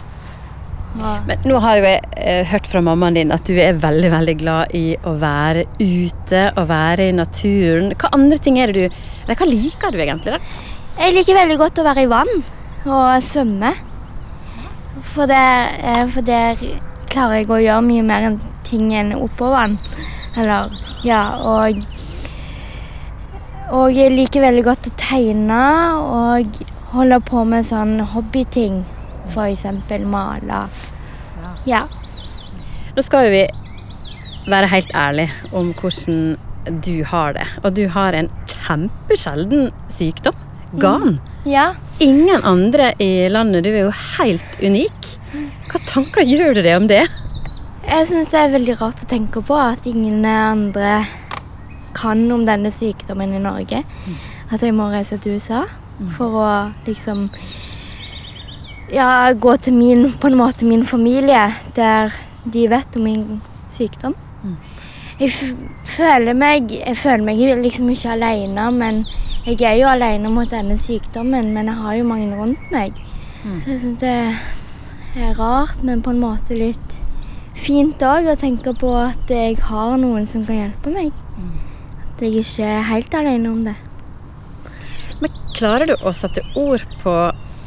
Ja. 0.93 1.13
Men 1.25 1.41
nå 1.47 1.57
har 1.63 1.79
jo 1.79 1.85
jeg 1.87 2.01
eh, 2.21 2.43
hørt 2.51 2.67
fra 2.69 2.81
mammaen 2.85 3.15
din 3.17 3.33
at 3.33 3.47
du 3.49 3.57
er 3.57 3.79
veldig, 3.81 4.11
veldig 4.13 4.35
glad 4.37 4.75
i 4.77 4.83
å 5.09 5.15
være 5.17 5.65
ute 5.79 6.43
og 6.51 6.67
være 6.69 7.07
i 7.09 7.15
naturen. 7.17 7.95
Hva 7.97 8.11
andre 8.13 8.37
ting 8.37 8.59
er 8.61 8.69
det 8.69 8.83
du 8.91 8.99
Eller 9.23 9.39
hva 9.39 9.47
liker 9.49 9.95
du 9.95 10.01
egentlig, 10.03 10.35
da? 10.35 10.69
Jeg 10.99 11.15
liker 11.15 11.39
veldig 11.39 11.57
godt 11.57 11.79
å 11.81 11.87
være 11.87 12.03
i 12.05 12.11
vann 12.11 12.33
og 12.83 13.23
svømme. 13.23 13.71
For, 15.01 15.25
der, 15.25 15.73
eh, 15.79 16.03
for 16.11 16.25
der 16.27 16.59
klarer 17.09 17.39
jeg 17.39 17.49
å 17.49 17.61
gjøre 17.63 17.85
mye 17.87 18.05
mer 18.05 18.27
enn 18.27 18.39
ting 18.67 18.91
enn 18.93 19.15
oppå 19.17 19.49
vann. 19.53 19.79
Eller 20.37 20.69
ja, 21.07 21.23
og 21.41 21.81
Og 23.73 23.95
jeg 23.95 24.11
liker 24.11 24.43
veldig 24.43 24.63
godt 24.67 24.87
å 24.89 24.97
tegne 24.99 25.59
og 25.97 26.57
holde 26.93 27.17
på 27.25 27.41
med 27.47 27.65
sånn 27.65 27.95
hobbyting. 28.11 28.83
Eksempel 29.31 30.05
male. 30.05 30.63
Ja. 31.65 31.85
Nå 32.95 33.03
skal 33.05 33.27
jo 33.27 33.33
vi 33.33 33.43
være 34.51 34.69
helt 34.69 34.91
ærlige 34.95 35.31
om 35.55 35.71
hvordan 35.79 36.37
du 36.83 37.03
har 37.07 37.33
det. 37.33 37.47
Og 37.63 37.73
du 37.75 37.87
har 37.91 38.13
en 38.13 38.29
kjempesjelden 38.47 39.71
sykdom. 39.91 40.35
GAN. 40.79 41.19
Ja. 41.45 41.73
Ingen 42.01 42.43
andre 42.43 42.93
i 42.99 43.27
landet. 43.29 43.63
Du 43.65 43.69
er 43.69 43.85
jo 43.85 43.91
helt 44.17 44.61
unik. 44.63 45.09
Hva 45.69 45.81
tanker 45.89 46.25
gjør 46.25 46.57
du 46.57 46.61
deg 46.63 46.77
om 46.77 46.87
det? 46.89 47.03
Jeg 47.83 48.07
syns 48.09 48.31
det 48.31 48.39
er 48.39 48.53
veldig 48.53 48.77
rart 48.79 49.03
å 49.03 49.09
tenke 49.11 49.43
på 49.43 49.57
at 49.59 49.85
ingen 49.89 50.23
andre 50.25 51.03
kan 51.93 52.23
om 52.31 52.45
denne 52.47 52.71
sykdommen 52.73 53.35
i 53.35 53.41
Norge. 53.43 53.83
At 54.49 54.63
jeg 54.63 54.73
må 54.73 54.89
reise 54.93 55.19
til 55.21 55.37
USA 55.37 55.65
for 56.15 56.39
å 56.41 56.49
liksom 56.87 57.27
Ja, 58.93 59.31
gå 59.33 59.55
til 59.57 59.73
min, 59.73 60.05
på 60.21 60.29
en 60.29 60.37
måte 60.37 60.67
min 60.69 60.83
familie, 60.85 61.47
der 61.75 62.13
de 62.53 62.67
vet 62.69 62.95
om 62.99 63.03
min 63.07 63.41
sykdom. 63.73 64.15
Jeg 65.19 65.29
f 65.29 65.53
føler 65.85 66.33
meg 66.33 66.71
Jeg 66.71 66.97
føler 66.97 67.23
meg 67.23 67.37
liksom 67.61 67.89
ikke 67.89 68.11
alene, 68.15 68.71
men 68.71 69.05
jeg 69.45 69.61
er 69.61 69.77
jo 69.79 69.87
alene 69.87 70.29
mot 70.29 70.49
denne 70.49 70.77
sykdommen, 70.77 71.51
men 71.53 71.67
jeg 71.67 71.75
har 71.75 71.95
jo 71.95 72.03
mange 72.03 72.35
rundt 72.37 72.71
meg. 72.71 72.93
Så 73.53 73.71
jeg 73.73 73.79
syns 73.79 73.99
det 73.99 74.13
er 75.15 75.33
rart, 75.39 75.83
men 75.83 76.01
på 76.01 76.09
en 76.13 76.19
måte 76.21 76.55
litt 76.57 76.99
fint 77.55 78.01
òg 78.03 78.27
å 78.31 78.35
tenke 78.39 78.73
på 78.75 78.91
at 78.97 79.29
jeg 79.29 79.57
har 79.61 79.97
noen 80.01 80.25
som 80.27 80.45
kan 80.45 80.55
hjelpe 80.55 80.93
meg. 80.93 81.11
At 82.13 82.21
jeg 82.21 82.43
ikke 82.43 82.63
er 82.65 82.87
helt 82.91 83.13
alene 83.19 83.49
om 83.51 83.63
det. 83.63 83.75
Men 85.21 85.31
klarer 85.55 85.87
du 85.91 85.95
å 86.01 86.13
sette 86.13 86.43
ord 86.55 86.83
på 87.03 87.13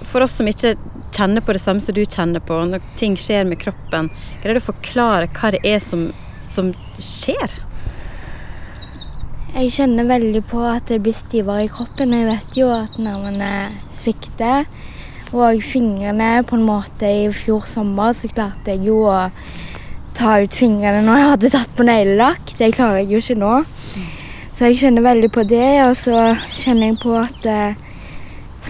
For 0.07 0.23
oss 0.23 0.37
som 0.39 0.47
ikke 0.47 0.75
kjenner 1.17 1.45
på 1.45 1.57
det 1.57 1.63
samme 1.63 1.83
som 1.83 1.97
du 1.97 2.05
kjenner 2.05 2.43
på, 2.45 2.59
når 2.69 2.85
ting 3.01 3.17
skjer 3.19 3.47
med 3.49 3.61
kroppen, 3.63 4.11
greier 4.43 4.59
du 4.59 4.63
å 4.63 4.69
forklare 4.71 5.31
hva 5.33 5.55
det 5.55 5.63
er 5.65 5.81
som, 5.83 6.11
som 6.53 6.75
skjer? 7.01 7.63
Jeg 9.57 9.73
kjenner 9.73 10.05
veldig 10.05 10.43
på 10.51 10.61
at 10.69 10.91
det 10.91 10.99
blir 11.01 11.17
stivere 11.17 11.65
i 11.65 11.71
kroppen. 11.73 12.13
Jeg 12.13 12.29
vet 12.29 12.57
jo 12.59 12.67
at 12.75 12.99
nervene 13.01 13.53
svikter. 13.89 14.67
Og 15.33 15.63
fingrene 15.65 16.43
på 16.47 16.59
en 16.59 16.67
måte 16.67 17.09
I 17.09 17.31
fjor 17.35 17.65
sommer 17.67 18.13
så 18.15 18.29
klarte 18.31 18.75
jeg 18.75 18.87
jo 18.91 19.01
å 19.09 19.31
ta 20.17 20.37
ut 20.45 20.55
fingrene 20.55 21.01
når 21.05 21.19
jeg 21.19 21.31
hadde 21.31 21.53
tatt 21.55 21.73
på 21.79 21.87
neglelakk. 21.89 22.53
Det 22.59 22.69
klarer 22.77 23.01
jeg 23.01 23.15
jo 23.15 23.23
ikke 23.23 23.39
nå. 23.41 23.55
Så 24.53 24.69
jeg 24.69 24.79
kjenner 24.83 25.09
veldig 25.09 25.33
på 25.33 25.47
det. 25.49 25.71
Og 25.87 25.97
så 26.05 26.21
kjenner 26.53 26.93
jeg 26.93 27.01
på 27.01 27.17
at 27.17 27.49
eh, 27.49 27.81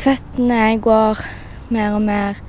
føttene 0.07 0.63
går 0.87 1.27
mer 1.73 1.97
og 1.97 2.03
mer 2.03 2.41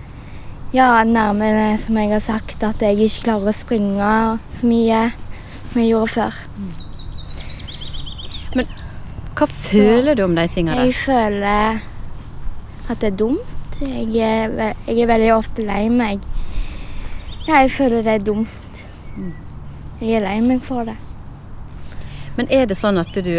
ja, 0.73 1.03
nærmere, 1.03 1.77
som 1.77 1.97
jeg 1.97 2.11
har 2.11 2.19
sagt, 2.19 2.63
at 2.63 2.81
jeg 2.81 2.99
ikke 2.99 3.23
klarer 3.29 3.51
å 3.51 3.55
springe 3.55 4.11
så 4.51 4.67
mye 4.67 5.03
som 5.71 5.81
jeg 5.81 5.91
gjorde 5.93 6.11
før. 6.15 6.39
Men 8.55 8.73
Hva 9.37 9.47
føler 9.47 10.17
du 10.17 10.23
om 10.25 10.35
de 10.35 10.47
tingene? 10.51 10.87
Jeg 10.87 10.95
føler 10.97 11.79
at 12.89 13.01
det 13.01 13.11
er 13.13 13.17
dumt. 13.19 13.81
Jeg 13.81 14.07
er, 14.23 14.73
jeg 14.87 15.03
er 15.03 15.09
veldig 15.11 15.33
ofte 15.35 15.65
lei 15.65 15.83
meg. 15.93 16.23
Ja, 17.47 17.61
jeg 17.61 17.71
føler 17.71 18.01
det 18.01 18.15
er 18.17 18.25
dumt. 18.25 18.81
Jeg 20.01 20.17
er 20.17 20.25
lei 20.25 20.39
meg 20.41 20.63
for 20.65 20.87
det. 20.87 20.97
Men 22.37 22.49
er 22.53 22.67
det 22.69 22.77
sånn 22.77 22.99
at 23.01 23.13
du 23.13 23.31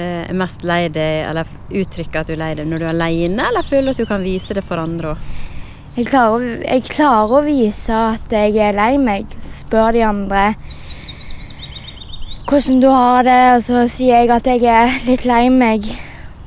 er 0.00 0.36
mest 0.36 0.64
lei 0.66 0.86
deg, 0.92 1.26
eller 1.30 1.48
uttrykker 1.70 2.22
at 2.22 2.30
du 2.30 2.36
er 2.36 2.42
lei 2.42 2.54
deg 2.58 2.70
når 2.70 2.82
du 2.82 2.86
er 2.86 2.94
alene, 2.94 3.48
eller 3.48 3.66
føler 3.66 3.90
du 3.90 3.94
at 3.96 4.02
du 4.02 4.08
kan 4.10 4.24
vise 4.24 4.56
det 4.56 4.64
for 4.66 4.82
andre 4.82 5.14
òg? 5.14 5.28
Jeg 5.96 6.10
jeg 6.12 6.82
klarer 6.90 7.38
å 7.38 7.44
vise 7.46 7.94
at 7.96 8.32
jeg 8.32 8.58
er 8.60 8.76
lei 8.76 8.98
meg. 9.00 9.30
Spør 9.40 9.94
de 9.96 10.02
andre 10.04 10.50
hvordan 12.46 12.80
du 12.80 12.88
har 12.88 13.24
det, 13.26 13.40
og 13.56 13.62
så 13.64 13.86
sier 13.90 14.20
jeg 14.20 14.30
at 14.30 14.46
jeg 14.46 14.62
er 14.70 15.00
litt 15.08 15.24
lei 15.26 15.48
meg 15.50 15.88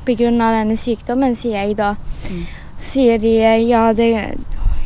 pga. 0.05 0.29
denne 0.31 0.77
sykdommen, 0.77 1.35
sier 1.35 1.65
jeg 1.65 1.77
da. 1.77 1.95
Så 2.77 2.93
sier 2.93 3.17
de 3.19 3.33
ja 3.67 3.91
det, 3.93 4.37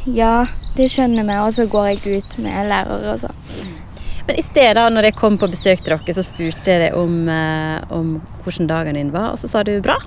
ja, 0.06 0.48
det 0.76 0.90
skjønner 0.90 1.24
vi, 1.24 1.38
og 1.38 1.54
så 1.54 1.68
går 1.70 1.86
jeg 1.92 2.18
ut 2.18 2.38
med 2.40 2.68
lærere 2.68 3.14
og 3.14 3.20
sånn. 3.20 3.73
Men 4.28 4.40
i 4.40 4.44
stedet, 4.46 4.86
når 4.94 5.10
jeg 5.10 5.18
kom 5.18 5.36
på 5.40 5.50
besøk 5.52 5.84
til 5.84 5.98
dere, 5.98 6.16
så 6.16 6.24
spurte 6.24 6.72
jeg 6.72 6.80
deg 6.86 6.96
om, 6.96 7.28
eh, 7.28 7.84
om 7.92 8.16
hvordan 8.44 8.70
dagen 8.70 8.96
din 8.96 9.12
var, 9.12 9.34
og 9.34 9.42
så 9.42 9.50
sa 9.52 9.64
du 9.68 9.76
bra. 9.84 9.98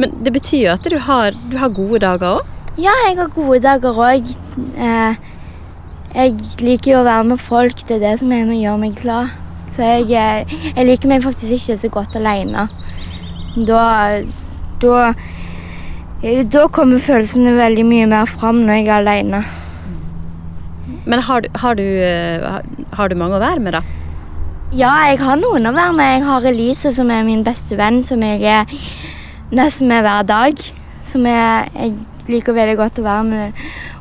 Men 0.00 0.16
det 0.24 0.32
betyr 0.32 0.62
jo 0.64 0.72
at 0.72 0.88
du 0.90 0.98
har, 0.98 1.36
du 1.50 1.58
har 1.60 1.74
gode 1.74 2.00
dager 2.02 2.38
òg? 2.38 2.52
Ja, 2.80 2.94
jeg 3.06 3.18
har 3.20 3.28
gode 3.34 3.60
dager 3.62 3.94
òg. 3.94 4.30
Eh, 4.80 5.16
jeg 6.14 6.34
liker 6.62 6.92
jo 6.92 7.02
å 7.02 7.06
være 7.06 7.26
med 7.34 7.42
folk. 7.42 7.84
Det 7.86 7.98
er 7.98 8.06
det 8.08 8.18
som 8.22 8.32
er 8.32 8.46
med, 8.48 8.62
gjør 8.62 8.80
meg 8.80 8.96
glad. 8.98 9.34
Så 9.74 9.82
jeg, 9.82 10.08
eh, 10.14 10.56
jeg 10.76 10.88
liker 10.88 11.12
meg 11.12 11.22
faktisk 11.22 11.58
ikke 11.58 11.76
så 11.78 11.90
godt 11.92 12.16
alene. 12.16 12.68
Da, 13.68 13.82
da, 14.82 15.12
da 16.50 16.64
kommer 16.74 16.98
følelsene 16.98 17.54
veldig 17.58 17.84
mye 17.86 18.08
mer 18.10 18.26
fram 18.30 18.64
når 18.64 18.80
jeg 18.80 18.88
er 18.88 18.96
alene. 19.02 19.44
Men 21.06 21.20
har 21.20 21.42
har, 21.60 21.74
du, 21.74 21.82
eh, 21.82 22.60
har- 22.92 23.08
du 23.08 23.14
mange 23.14 23.36
å 23.36 23.40
være 23.40 23.60
med, 23.60 23.72
da? 23.72 23.82
Ja, 24.72 24.92
jeg 25.10 25.18
har 25.20 25.36
noen 25.36 25.66
å 25.66 25.74
være 25.74 25.94
med. 25.94 26.20
Jeg 26.20 26.24
har 26.26 26.40
Elise, 26.50 26.92
som 26.94 27.10
er 27.10 27.22
min 27.22 27.44
beste 27.44 27.76
venn, 27.76 28.02
som 28.02 28.20
jeg 28.22 28.42
er 28.42 28.64
nesten 29.52 29.86
med 29.88 30.02
hver 30.04 30.26
dag. 30.26 30.58
Som 31.04 31.24
jeg, 31.26 31.70
jeg 31.74 31.92
liker 32.28 32.54
veldig 32.56 32.76
godt 32.76 32.98
å 32.98 33.04
være 33.04 33.24
med. 33.24 33.52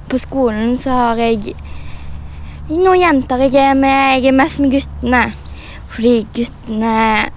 På 0.10 0.18
skolen 0.18 0.78
så 0.78 0.90
har 0.90 1.16
jeg 1.18 1.54
noen 2.70 3.00
jenter 3.00 3.38
jeg 3.50 3.56
er 3.56 3.76
med. 3.76 4.24
Jeg 4.24 4.32
er 4.32 4.38
mest 4.38 4.60
med 4.60 4.72
guttene. 4.72 5.34
Fordi 5.90 6.26
guttene 6.34 7.30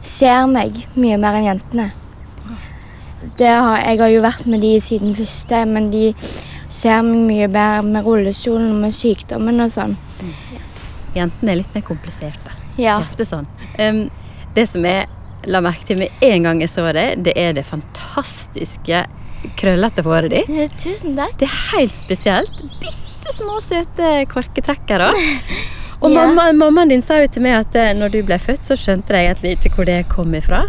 ser 0.00 0.46
meg 0.46 0.86
mye 0.96 1.18
mer 1.20 1.34
enn 1.38 1.48
jentene. 1.50 1.90
Har, 3.40 3.78
jeg 3.80 3.98
har 3.98 4.10
jo 4.12 4.22
vært 4.22 4.46
med 4.46 4.60
de 4.60 4.74
siden 4.80 5.14
første, 5.16 5.64
men 5.66 5.90
de 5.90 6.14
ser 6.74 7.02
meg 7.06 7.20
mye 7.28 7.48
bedre 7.48 7.82
med 7.86 8.06
rullestolen 8.06 8.72
og 8.74 8.80
med 8.82 8.94
sykdommen 8.96 9.62
og 9.62 9.70
sånn. 9.74 9.94
Jentene 11.14 11.52
er 11.54 11.60
litt 11.60 11.74
mer 11.76 11.84
kompliserte. 11.86 12.54
Ja. 12.80 12.96
Ofte 13.04 13.26
sånn. 13.28 13.46
Um, 13.78 14.08
det 14.56 14.66
som 14.72 14.82
jeg 14.86 15.06
la 15.46 15.60
merke 15.62 15.86
til 15.86 16.00
med 16.00 16.24
en 16.24 16.46
gang 16.48 16.62
jeg 16.64 16.72
så 16.72 16.88
deg, 16.96 17.20
det 17.26 17.34
er 17.38 17.52
det 17.54 17.62
fantastiske 17.68 19.04
krøllete 19.60 20.02
håret 20.06 20.32
ditt. 20.32 20.74
Tusen 20.82 21.14
takk. 21.18 21.36
Det 21.38 21.46
er 21.46 21.56
helt 21.76 21.94
spesielt. 22.00 22.62
Bitte 22.80 23.34
små, 23.36 23.60
søte 23.62 24.12
korketrekkere. 24.32 25.12
Og 26.04 26.10
Ja. 26.10 26.24
mamma, 26.26 26.48
mammaen 26.52 26.90
din 26.90 27.02
sa 27.02 27.20
jo 27.22 27.28
til 27.32 27.44
meg 27.46 27.54
at 27.62 27.76
eh, 27.80 27.92
når 27.96 28.10
du 28.12 28.18
ble 28.26 28.36
født, 28.42 28.64
så 28.66 28.74
skjønte 28.76 29.14
jeg 29.14 29.30
egentlig 29.30 29.54
ikke 29.56 29.70
hvor 29.76 29.86
det 29.88 30.00
kom 30.10 30.34
ifra. 30.36 30.64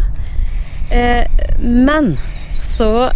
Eh, 0.94 1.26
men 1.60 2.14
så 2.56 3.10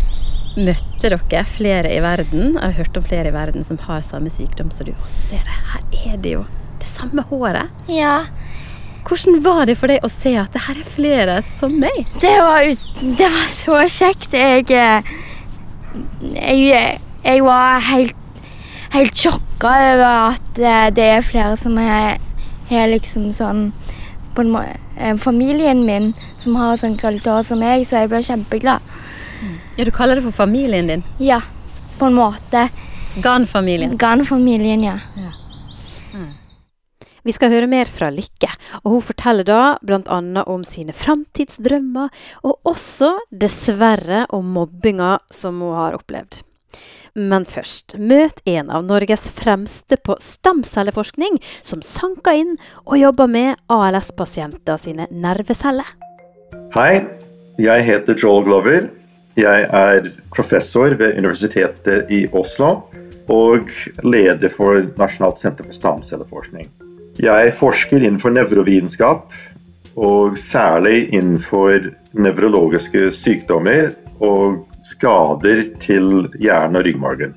møtte 0.56 1.10
dere 1.12 1.44
flere 1.46 1.90
i 1.94 2.00
verden. 2.02 2.54
Jeg 2.54 2.62
har 2.62 2.76
hørt 2.80 2.96
om 2.98 3.06
flere 3.06 3.30
i 3.30 3.34
verden 3.34 3.66
som 3.66 3.78
har 3.86 4.02
samme 4.06 4.32
sykdom 4.32 4.70
som 4.74 4.88
du. 4.88 4.92
Og 4.96 5.10
så 5.10 5.22
ser 5.28 5.44
jeg, 5.44 5.66
her 5.72 6.14
er 6.14 6.22
det 6.24 6.34
jo 6.36 6.44
det 6.80 6.88
samme 6.90 7.24
håret. 7.30 7.70
Ja. 7.90 8.24
Hvordan 9.06 9.40
var 9.44 9.64
det 9.68 9.78
for 9.80 9.90
deg 9.90 10.04
å 10.04 10.10
se 10.12 10.34
at 10.38 10.52
det 10.54 10.64
her 10.66 10.80
er 10.80 10.94
flere 10.96 11.36
som 11.46 11.76
meg? 11.80 12.02
Det 12.20 12.34
var, 12.36 12.66
det 13.00 13.30
var 13.36 13.46
så 13.50 13.78
kjekt. 13.88 14.34
Jeg, 14.36 14.66
eh, 14.70 15.14
jeg, 16.34 16.98
jeg 17.24 17.46
var 17.46 17.86
helt, 17.90 18.42
helt 18.92 19.16
sjokka 19.16 19.72
over 19.94 20.10
at 20.34 20.60
eh, 20.60 20.90
det 20.96 21.08
er 21.16 21.26
flere 21.26 21.56
som 21.60 21.78
er, 21.80 22.20
er 22.70 22.92
liksom 22.92 23.30
sånn 23.36 23.70
på 24.34 24.44
en 24.44 24.52
må 24.54 24.62
eh, 24.62 25.16
Familien 25.18 25.82
min 25.86 26.12
som 26.38 26.56
har 26.60 26.78
sånn 26.80 26.98
krøllete 27.00 27.32
hår 27.32 27.46
som 27.48 27.60
meg, 27.62 27.86
så 27.86 28.02
jeg 28.02 28.12
ble 28.12 28.22
kjempeglad. 28.24 28.84
Ja, 29.76 29.84
Du 29.84 29.90
kaller 29.90 30.16
det 30.16 30.22
for 30.22 30.30
familien 30.32 30.86
din. 30.86 31.02
Ja, 31.18 31.40
på 31.98 32.06
en 32.06 32.14
måte. 32.14 32.68
Gan-familien. 33.22 33.96
Gan-familien, 33.96 34.82
ja. 34.82 34.98
Vi 37.22 37.32
skal 37.36 37.52
høre 37.52 37.68
mer 37.68 37.84
fra 37.84 38.08
Lykke, 38.10 38.48
og 38.80 38.94
hun 38.94 39.02
forteller 39.04 39.44
da 39.44 39.62
bl.a. 39.84 40.20
om 40.48 40.62
sine 40.64 40.94
framtidsdrømmer, 40.96 42.08
og 42.48 42.70
også, 42.70 43.10
dessverre, 43.28 44.24
om 44.32 44.48
mobbinga 44.54 45.18
som 45.30 45.60
hun 45.60 45.76
har 45.76 45.98
opplevd. 45.98 46.40
Men 47.14 47.44
først, 47.44 47.98
møt 47.98 48.40
en 48.48 48.70
av 48.72 48.86
Norges 48.86 49.26
fremste 49.36 49.98
på 50.00 50.16
stamcelleforskning, 50.22 51.36
som 51.60 51.82
sanker 51.84 52.38
inn 52.40 52.54
og 52.86 52.96
jobber 53.02 53.28
med 53.28 53.60
ALS-pasienter 53.68 54.80
sine 54.80 55.08
nerveceller. 55.10 55.90
Hei, 56.76 57.02
jeg 57.60 57.84
heter 57.84 58.16
Joel 58.16 58.46
Glover. 58.46 58.88
Jeg 59.38 59.66
er 59.70 60.10
professor 60.34 60.94
ved 60.98 61.18
Universitetet 61.18 62.10
i 62.10 62.24
Oslo 62.32 62.80
og 63.30 63.70
leder 64.02 64.50
for 64.50 64.82
Nasjonalt 64.98 65.38
senter 65.38 65.68
for 65.68 65.76
stamcelleforskning. 65.76 66.66
Jeg 67.20 67.52
forsker 67.58 68.02
innenfor 68.02 68.32
nevrovitenskap, 68.34 69.30
og 70.00 70.38
særlig 70.38 71.10
innenfor 71.12 71.90
nevrologiske 72.12 73.10
sykdommer 73.12 73.90
og 74.20 74.64
skader 74.86 75.64
til 75.82 76.28
hjernen 76.40 76.80
og 76.80 76.86
ryggmargen. 76.86 77.34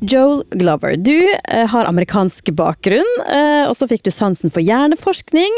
Joel 0.00 0.44
Glover, 0.50 0.96
du 0.96 1.16
eh, 1.48 1.66
har 1.68 1.88
amerikansk 1.88 2.50
bakgrunn, 2.56 3.08
eh, 3.32 3.64
og 3.68 3.72
så 3.78 3.88
fikk 3.88 4.04
du 4.04 4.10
sansen 4.12 4.52
for 4.52 4.64
hjerneforskning. 4.64 5.56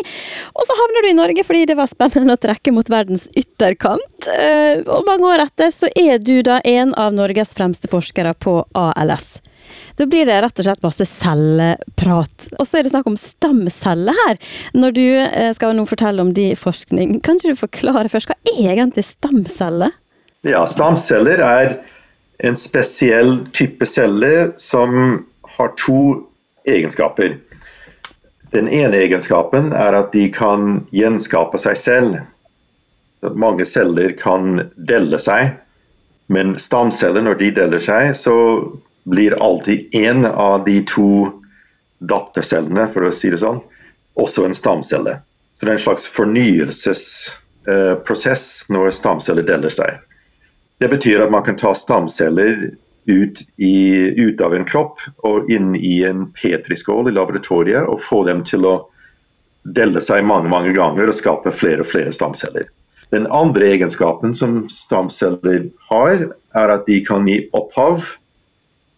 Og 0.55 0.69
så 0.69 0.77
havner 0.79 1.05
du 1.05 1.11
i 1.11 1.17
Norge 1.19 1.45
fordi 1.47 1.65
det 1.71 1.79
var 1.79 1.91
spennende 1.91 2.37
å 2.37 2.41
trekke 2.41 2.75
mot 2.75 2.91
verdens 2.93 3.27
ytterkant. 3.39 4.29
Eh, 4.31 4.85
og 4.87 5.09
mange 5.09 5.27
år 5.33 5.45
etter 5.49 5.75
så 5.75 5.91
er 5.99 6.23
du 6.23 6.39
da 6.47 6.61
en 6.63 6.95
av 6.95 7.17
Norges 7.17 7.55
fremste 7.59 7.91
forskere 7.91 8.37
på 8.39 8.61
ALS. 8.79 9.41
Da 9.99 10.07
blir 10.07 10.29
det 10.29 10.39
rett 10.41 10.63
og 10.63 10.65
slett 10.65 10.87
masse 10.87 11.05
celleprat. 11.11 12.49
Og 12.57 12.65
så 12.65 12.79
er 12.79 12.87
det 12.87 12.95
snakk 12.95 13.09
om 13.11 13.19
stamceller 13.19 14.17
her. 14.23 14.39
Når 14.79 14.95
du 14.97 15.07
skal 15.59 15.75
nå 15.77 15.85
fortelle 15.91 16.23
om 16.23 16.31
din 16.33 16.57
forskning, 16.57 17.19
kan 17.27 17.37
ikke 17.37 17.53
du 17.53 17.63
forklare 17.67 18.09
først 18.13 18.31
hva 18.31 18.39
er 18.55 18.79
egentlig 18.79 19.05
stamceller? 19.11 19.93
Ja, 20.47 20.63
stamceller 20.71 21.43
er 21.43 21.81
en 22.39 22.57
spesiell 22.57 23.47
type 23.53 23.87
celle 23.87 24.53
som 24.57 25.27
har 25.43 25.69
to 25.77 26.27
egenskaper. 26.65 27.37
Den 28.51 28.69
ene 28.69 28.97
egenskapen 28.97 29.73
er 29.77 29.93
at 29.99 30.13
de 30.15 30.29
kan 30.33 30.87
gjenskape 30.95 31.59
seg 31.61 31.77
selv. 31.81 32.17
Mange 33.35 33.67
celler 33.67 34.13
kan 34.19 34.71
dele 34.77 35.19
seg, 35.21 35.51
men 36.31 36.59
stamceller, 36.61 37.23
når 37.25 37.35
de 37.41 37.51
deler 37.57 37.79
seg, 37.83 38.17
så 38.17 38.35
blir 39.09 39.43
alltid 39.43 39.89
én 39.97 40.27
av 40.29 40.65
de 40.65 40.85
to 40.87 41.33
dattercellene, 41.99 42.89
for 42.93 43.03
å 43.09 43.13
si 43.13 43.31
det 43.33 43.39
sånn, 43.43 43.61
også 44.21 44.45
en 44.47 44.55
stamcelle. 44.55 45.15
Så 45.59 45.67
det 45.67 45.71
er 45.73 45.79
en 45.79 45.87
slags 45.89 46.07
fornyelsesprosess 46.15 48.45
når 48.71 48.91
stamceller 48.95 49.43
deler 49.49 49.71
seg. 49.75 49.99
Det 50.79 50.89
betyr 50.89 51.25
at 51.25 51.33
man 51.35 51.43
kan 51.47 51.57
ta 51.59 51.75
stamceller 51.75 52.71
ut, 53.09 53.41
i, 53.57 53.75
ut 54.17 54.41
av 54.41 54.55
en 54.55 54.67
kropp 54.69 55.01
og 55.27 55.51
inn 55.51 55.73
i 55.77 56.03
en 56.07 56.29
petriskål 56.37 57.09
i 57.09 57.15
laboratoriet 57.17 57.89
og 57.89 58.03
få 58.05 58.23
dem 58.29 58.45
til 58.47 58.67
å 58.69 58.77
dele 59.65 60.01
seg 60.05 60.27
mange 60.29 60.51
mange 60.53 60.75
ganger 60.77 61.11
og 61.11 61.17
skape 61.17 61.53
flere 61.53 61.85
og 61.85 61.91
flere 61.91 62.13
stamceller. 62.15 62.69
Den 63.11 63.27
andre 63.33 63.73
egenskapen 63.73 64.35
som 64.37 64.67
stamceller 64.73 65.71
har, 65.89 66.29
er 66.55 66.75
at 66.75 66.85
de 66.87 67.01
kan 67.05 67.27
gi 67.29 67.41
opphav, 67.57 68.05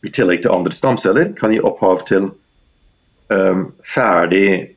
i 0.03 0.11
tillegg 0.11 0.43
til 0.43 0.55
andre 0.55 0.75
stamceller, 0.75 1.31
kan 1.39 1.55
gi 1.55 1.61
opphav 1.63 2.03
til 2.09 2.31
um, 3.31 3.69
ferdig 3.87 4.73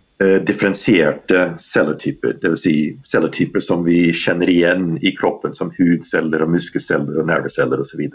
differensierte 0.48 1.54
celletyper. 1.60 2.38
Dvs. 2.42 2.62
Si 2.64 2.76
celletyper 3.10 3.64
som 3.64 3.84
vi 3.88 4.06
kjenner 4.14 4.50
igjen 4.50 4.96
i 5.02 5.16
kroppen, 5.18 5.54
som 5.58 5.72
hudceller, 5.78 6.46
og 6.46 6.54
muskelceller, 6.56 7.20
og 7.22 7.30
nerveceller 7.30 7.82
osv. 7.84 8.06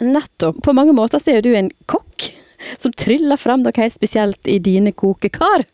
Nettopp. 0.00 0.62
På 0.64 0.74
mange 0.76 0.94
måter 0.96 1.22
så 1.22 1.36
er 1.36 1.44
du 1.44 1.52
en 1.54 1.70
kokk 1.90 2.30
som 2.78 2.92
tryller 2.92 3.38
frem 3.38 3.62
noe 3.62 3.74
helt 3.76 3.94
spesielt 3.94 4.48
i 4.50 4.58
dine 4.62 4.92
kokekar. 4.92 5.64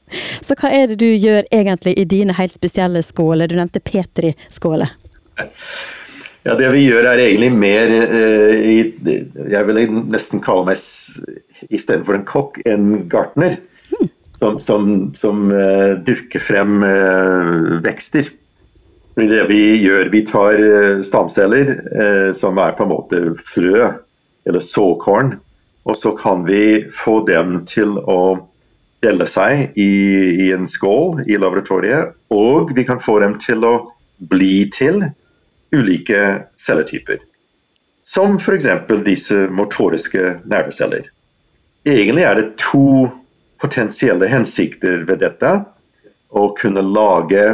Så 0.44 0.56
hva 0.60 0.70
er 0.72 0.90
det 0.90 1.00
du 1.02 1.08
gjør 1.08 1.46
egentlig 1.50 1.96
i 1.98 2.06
dine 2.08 2.36
helt 2.36 2.54
spesielle 2.54 3.02
skåler? 3.04 3.48
Du 3.48 3.56
nevnte 3.58 3.82
Petri-skåler. 3.84 4.92
Ja, 6.44 6.54
Det 6.54 6.68
vi 6.74 6.84
gjør 6.84 7.06
er 7.08 7.22
egentlig 7.24 7.52
mer 7.56 7.88
eh, 7.88 8.66
Jeg 9.48 9.66
vil 9.66 9.78
nesten 10.12 10.42
kalle 10.44 10.66
meg 10.68 11.70
istedenfor 11.72 12.18
en 12.18 12.26
kokk, 12.28 12.60
en 12.68 13.08
gartner. 13.08 13.56
Som, 14.44 14.58
som, 14.60 14.88
som 15.16 15.46
uh, 15.48 15.94
dyrker 16.04 16.42
frem 16.42 16.82
uh, 16.84 17.78
vekster. 17.80 18.28
Det 19.14 19.44
vi 19.46 19.76
gjør, 19.78 20.08
vi 20.10 20.24
tar 20.26 20.58
eh, 20.58 21.02
stamceller 21.06 21.68
eh, 21.94 22.30
som 22.34 22.58
er 22.58 22.72
på 22.74 22.82
en 22.82 22.90
måte 22.90 23.20
frø 23.46 23.92
eller 24.44 24.64
såkorn, 24.64 25.36
og 25.86 25.96
så 25.96 26.10
kan 26.18 26.42
vi 26.48 26.82
få 26.90 27.20
dem 27.28 27.60
til 27.70 27.94
å 28.10 28.48
dele 29.04 29.28
seg 29.30 29.78
i, 29.78 29.92
i 30.48 30.48
en 30.56 30.66
skål 30.66 31.22
i 31.30 31.38
laboratoriet, 31.38 32.16
og 32.34 32.74
vi 32.74 32.86
kan 32.88 32.98
få 32.98 33.20
dem 33.22 33.38
til 33.38 33.62
å 33.62 33.74
bli 34.18 34.66
til 34.74 35.04
ulike 35.74 36.48
celletyper. 36.58 37.22
Som 38.04 38.40
f.eks. 38.42 38.66
disse 39.06 39.44
motoriske 39.46 40.40
nerveceller. 40.42 41.06
Egentlig 41.86 42.26
er 42.26 42.40
det 42.40 42.50
to 42.58 43.12
potensielle 43.62 44.28
hensikter 44.30 45.04
ved 45.08 45.22
dette. 45.24 45.52
Å 46.34 46.44
kunne 46.58 46.82
lage 46.82 47.44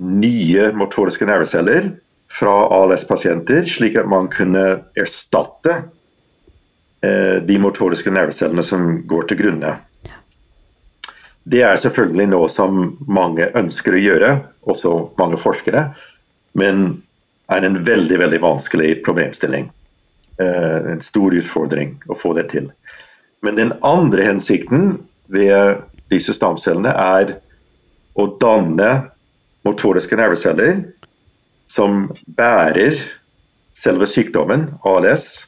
nye 0.00 0.70
motoriske 0.76 1.26
nerveceller 1.28 1.90
fra 2.30 2.52
ALS-pasienter, 2.72 3.66
slik 3.66 3.98
at 3.98 4.08
man 4.08 4.30
kunne 4.32 4.64
erstatte 4.98 5.82
eh, 7.02 7.36
de 7.42 7.58
motoriske 7.58 8.12
nervecellene 8.14 8.64
som 8.64 8.90
går 9.10 9.28
til 9.28 9.40
grunne. 9.42 9.74
Det 11.50 11.62
er 11.66 11.78
selvfølgelig 11.80 12.28
noe 12.30 12.48
som 12.52 12.80
mange 13.10 13.48
ønsker 13.58 13.96
å 13.96 14.02
gjøre, 14.04 14.32
også 14.70 14.94
mange 15.18 15.40
forskere, 15.40 15.88
men 16.54 17.00
er 17.50 17.66
en 17.66 17.80
veldig 17.82 18.18
veldig 18.20 18.40
vanskelig 18.44 19.00
problemstilling. 19.06 19.70
Eh, 20.40 20.92
en 20.92 21.02
stor 21.02 21.34
utfordring 21.34 21.96
å 22.06 22.16
få 22.18 22.34
det 22.38 22.50
til. 22.52 22.70
Men 23.42 23.58
den 23.58 23.72
andre 23.86 24.28
hensikten 24.28 25.00
ved 25.30 25.84
disse 26.10 26.34
stamcellene 26.34 26.90
er 26.90 27.36
å 28.18 28.26
danne 28.40 28.90
motoriske 29.66 30.18
nerveceller 30.18 30.82
som 31.70 32.08
bærer 32.26 32.98
selve 33.78 34.08
sykdommen, 34.10 34.68
ALS. 34.84 35.46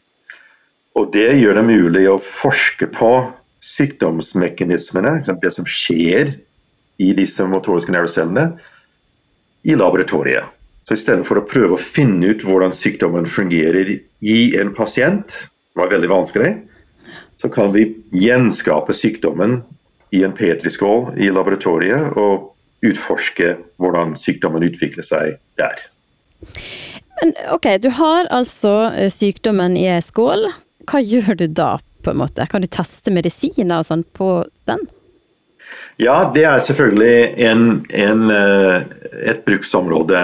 Og 0.95 1.11
det 1.15 1.31
gjør 1.41 1.59
det 1.59 1.67
mulig 1.67 2.07
å 2.11 2.21
forske 2.23 2.89
på 2.93 3.13
sykdomsmekanismene, 3.63 5.21
det 5.43 5.53
som 5.55 5.69
skjer 5.69 6.35
i 7.03 7.13
disse 7.17 7.45
motoriske 7.49 7.95
nervecellene, 7.95 8.53
i 9.63 9.77
laboratoriet. 9.79 10.51
Så 10.83 10.97
istedenfor 10.99 11.39
å 11.39 11.47
prøve 11.47 11.77
å 11.77 11.81
finne 11.81 12.33
ut 12.33 12.43
hvordan 12.43 12.75
sykdommen 12.75 13.29
fungerer 13.31 13.95
i 13.95 14.39
en 14.59 14.73
pasient, 14.75 15.37
som 15.73 15.85
er 15.85 15.93
veldig 15.93 16.11
vanskelig, 16.11 16.53
så 17.43 17.49
kan 17.51 17.73
vi 17.75 17.89
gjenskape 18.15 18.95
sykdommen 18.95 19.65
i 20.15 20.23
en 20.23 20.35
petriskål 20.39 21.17
i 21.19 21.31
laboratoriet 21.35 22.15
og 22.15 22.53
utforske 22.87 23.57
hvordan 23.83 24.15
sykdommen 24.19 24.63
utvikler 24.69 25.07
seg 25.07 25.41
der. 25.59 25.81
Men 27.19 27.35
ok, 27.51 27.67
du 27.83 27.91
har 27.99 28.31
altså 28.31 28.93
eh, 28.95 29.11
sykdommen 29.11 29.75
i 29.79 29.89
ei 29.91 29.99
skål. 30.03 30.47
Hva 30.87 31.03
gjør 31.03 31.35
du 31.41 31.49
da, 31.51 31.77
på 32.07 32.15
en 32.15 32.23
måte? 32.23 32.47
Kan 32.51 32.63
du 32.63 32.71
teste 32.71 33.11
medisiner 33.15 33.81
og 33.81 33.91
sånn 33.91 34.07
på 34.15 34.31
den? 34.71 34.87
Ja, 36.03 36.31
det 36.35 36.47
er 36.47 36.63
selvfølgelig 36.63 37.43
en, 37.43 37.67
en, 37.91 38.25
eh, 38.31 38.87
et 39.35 39.43
bruksområde. 39.49 40.23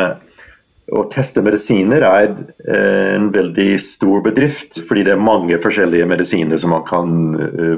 Å 0.88 1.02
teste 1.12 1.42
medisiner 1.44 2.04
er 2.06 2.30
eh, 2.64 3.14
en 3.18 3.28
veldig 3.34 3.68
stor 3.84 4.22
bedrift, 4.24 4.78
fordi 4.88 5.04
det 5.04 5.12
er 5.14 5.20
mange 5.20 5.58
forskjellige 5.60 6.08
medisiner 6.08 6.60
som 6.60 6.72
man 6.72 6.86
kan 6.88 7.14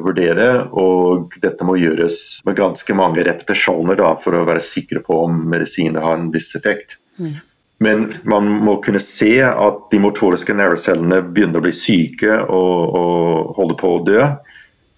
vurdere. 0.05 0.49
Og 0.79 1.35
dette 1.43 1.67
må 1.67 1.79
gjøres 1.81 2.41
med 2.47 2.59
ganske 2.61 2.97
mange 2.99 3.25
repetisjoner 3.27 3.99
da, 3.99 4.15
for 4.21 4.39
å 4.39 4.47
være 4.47 4.63
sikre 4.63 5.03
på 5.07 5.25
om 5.27 5.43
medisiner 5.51 6.07
har 6.07 6.21
en 6.21 6.31
viss 6.35 6.53
effekt. 6.59 7.01
Mm. 7.19 7.41
Men 7.81 8.07
man 8.29 8.49
må 8.61 8.77
kunne 8.85 9.01
se 9.01 9.41
at 9.41 9.87
de 9.91 9.99
motoriske 10.05 10.53
nervecellene 10.53 11.23
begynner 11.33 11.63
å 11.63 11.65
bli 11.65 11.73
syke 11.75 12.37
og, 12.45 12.97
og 13.01 13.55
holde 13.57 13.77
på 13.81 13.93
å 13.95 14.03
dø. 14.05 14.27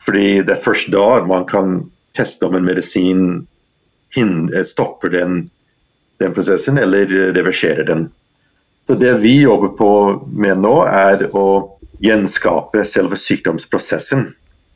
Fordi 0.02 0.42
det 0.42 0.56
er 0.56 0.64
først 0.64 0.90
da 0.90 1.22
man 1.28 1.46
kan 1.46 1.76
teste 2.16 2.48
om 2.48 2.58
en 2.58 2.66
medisin 2.66 3.22
stopper 4.66 5.12
den, 5.14 5.36
den 6.22 6.34
prosessen 6.36 6.78
eller 6.78 7.10
reverserer 7.36 7.84
den. 7.88 8.08
Så 8.86 8.94
Det 8.94 9.12
vi 9.22 9.40
jobber 9.42 9.68
på 9.78 9.90
med 10.26 10.58
nå, 10.62 10.74
er 10.86 11.28
å 11.36 11.78
gjenskape 12.02 12.84
selve 12.84 13.16
sykdomsprosessen 13.16 14.32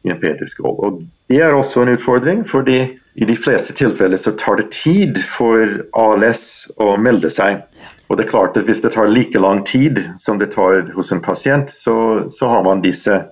i 0.06 0.12
en 0.12 0.20
petriskål. 0.20 0.76
Og 0.78 1.02
Det 1.28 1.40
er 1.42 1.54
også 1.54 1.82
en 1.82 1.94
utfordring, 1.96 2.44
fordi 2.46 2.98
i 3.16 3.24
de 3.24 3.36
fleste 3.36 3.74
tilfeller 3.74 4.20
så 4.20 4.32
tar 4.38 4.60
det 4.60 4.70
tid 4.70 5.18
for 5.18 5.80
ALS 5.96 6.68
å 6.78 6.94
melde 7.00 7.30
seg. 7.32 7.64
Og 8.06 8.18
det 8.18 8.26
er 8.26 8.30
klart 8.30 8.56
at 8.56 8.68
Hvis 8.68 8.84
det 8.84 8.92
tar 8.94 9.08
like 9.10 9.38
lang 9.38 9.64
tid 9.66 9.98
som 10.18 10.38
det 10.38 10.52
tar 10.54 10.92
hos 10.94 11.12
en 11.12 11.22
pasient, 11.22 11.70
så, 11.70 12.28
så 12.30 12.48
har 12.48 12.62
man 12.62 12.84
disse 12.84 13.24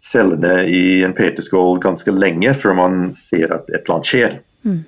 cellene 0.00 0.62
i 0.64 1.02
en 1.02 1.12
peterskål 1.12 1.80
ganske 1.82 2.10
lenge 2.14 2.54
før 2.54 2.74
man 2.78 3.10
ser 3.12 3.52
at 3.52 3.68
et 3.68 3.82
eller 3.82 3.98
annet 3.98 4.08
skjer. 4.08 4.38
Mm. 4.62 4.84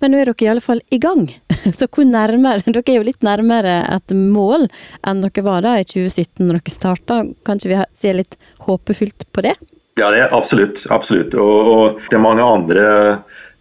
Men 0.00 0.10
nå 0.10 0.20
er 0.20 0.30
dere 0.30 0.46
i 0.46 0.50
alle 0.50 0.64
fall 0.64 0.80
i 0.90 0.98
gang. 1.02 1.28
Så 1.78 1.88
hvor 1.90 2.06
nærmere 2.08 2.64
Dere 2.66 2.82
er 2.86 3.00
jo 3.00 3.06
litt 3.06 3.24
nærmere 3.26 3.80
et 3.96 4.14
mål 4.16 4.68
enn 5.06 5.24
dere 5.24 5.44
var 5.46 5.64
da 5.66 5.76
i 5.80 5.86
2017 5.86 6.46
når 6.46 6.60
dere 6.60 6.74
starta. 6.74 7.20
Kanskje 7.46 7.72
vi 7.72 7.82
ser 7.98 8.18
litt 8.20 8.38
håpefullt 8.66 9.28
på 9.32 9.46
det? 9.46 9.56
Ja, 9.98 10.10
det 10.10 10.24
er 10.24 10.34
absolutt. 10.34 10.84
absolutt. 10.90 11.34
Og, 11.34 11.70
og 11.70 12.02
det 12.08 12.16
er 12.16 12.24
mange 12.24 12.46
andre 12.46 12.84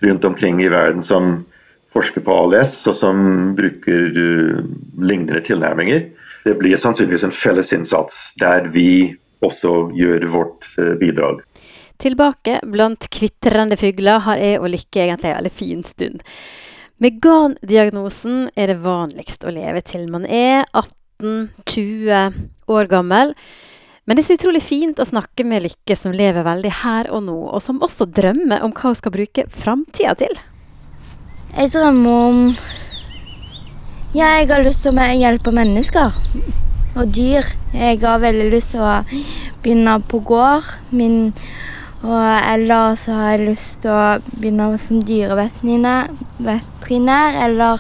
rundt 0.05 0.25
omkring 0.25 0.61
i 0.63 0.69
verden 0.71 1.03
som 1.03 1.45
forsker 1.93 2.23
på 2.23 2.35
ALS, 2.43 2.75
og 2.87 2.95
som 2.95 3.19
bruker 3.57 4.13
uh, 4.13 4.61
lignende 5.01 5.41
tilnærminger. 5.45 6.05
Det 6.45 6.55
blir 6.59 6.79
sannsynligvis 6.79 7.25
en 7.27 7.35
felles 7.35 7.73
innsats 7.75 8.29
der 8.39 8.69
vi 8.71 9.17
også 9.43 9.89
gjør 9.97 10.29
vårt 10.31 10.69
uh, 10.77 10.93
bidrag. 11.01 11.41
Tilbake 11.99 12.61
blant 12.63 13.09
kvitrende 13.11 13.75
fugler 13.79 14.21
har 14.23 14.39
jeg 14.39 14.61
og 14.61 14.69
Lykke 14.71 15.03
egentlig 15.03 15.33
en 15.33 15.39
veldig 15.41 15.51
fin 15.51 15.83
stund. 15.83 16.21
Med 16.99 17.21
GAN-diagnosen 17.23 18.49
er 18.59 18.73
det 18.73 18.81
vanligst 18.83 19.45
å 19.47 19.53
leve 19.55 19.79
til 19.87 20.01
man 20.11 20.25
er 20.27 20.65
18-20 20.75 22.41
år 22.67 22.89
gammel. 22.91 23.31
Men 24.03 24.17
det 24.17 24.25
er 24.25 24.27
så 24.27 24.35
utrolig 24.35 24.59
fint 24.65 24.99
å 24.99 25.07
snakke 25.07 25.45
med 25.47 25.63
Lykke 25.63 25.95
som 25.95 26.11
lever 26.11 26.43
veldig 26.43 26.73
her 26.81 27.07
og 27.15 27.23
nå, 27.29 27.37
og 27.53 27.63
som 27.63 27.79
også 27.85 28.09
drømmer 28.11 28.65
om 28.65 28.73
hva 28.75 28.91
hun 28.91 28.99
skal 28.99 29.13
bruke 29.15 29.45
framtida 29.47 30.17
til. 30.19 30.35
Jeg 31.55 31.71
drømmer 31.77 32.25
om 32.25 32.41
Ja, 34.11 34.35
jeg 34.41 34.49
har 34.49 34.65
lyst 34.65 34.83
til 34.83 34.99
å 34.99 35.07
hjelpe 35.21 35.55
mennesker 35.55 36.19
og 36.97 37.15
dyr. 37.15 37.47
Jeg 37.71 38.01
har 38.03 38.19
veldig 38.19 38.49
lyst 38.51 38.73
til 38.73 38.83
å 38.83 38.97
begynne 39.63 39.99
på 40.09 40.19
gård. 40.25 40.67
Min, 40.91 41.29
og 42.03 42.97
så 42.97 43.11
har 43.11 43.31
jeg 43.33 43.49
lyst 43.49 43.81
til 43.83 43.91
å 43.91 44.19
begynne 44.39 44.77
som 44.79 45.01
dyreveterinær. 45.03 46.09
Eller 47.45 47.79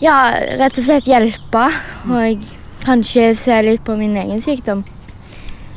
ja, 0.00 0.32
rett 0.60 0.78
og 0.78 0.84
slett 0.84 1.06
hjelpe. 1.10 1.68
Og 2.08 2.48
kanskje 2.86 3.34
se 3.36 3.62
litt 3.66 3.84
på 3.84 3.96
min 3.98 4.16
egen 4.16 4.40
sykdom. 4.40 4.84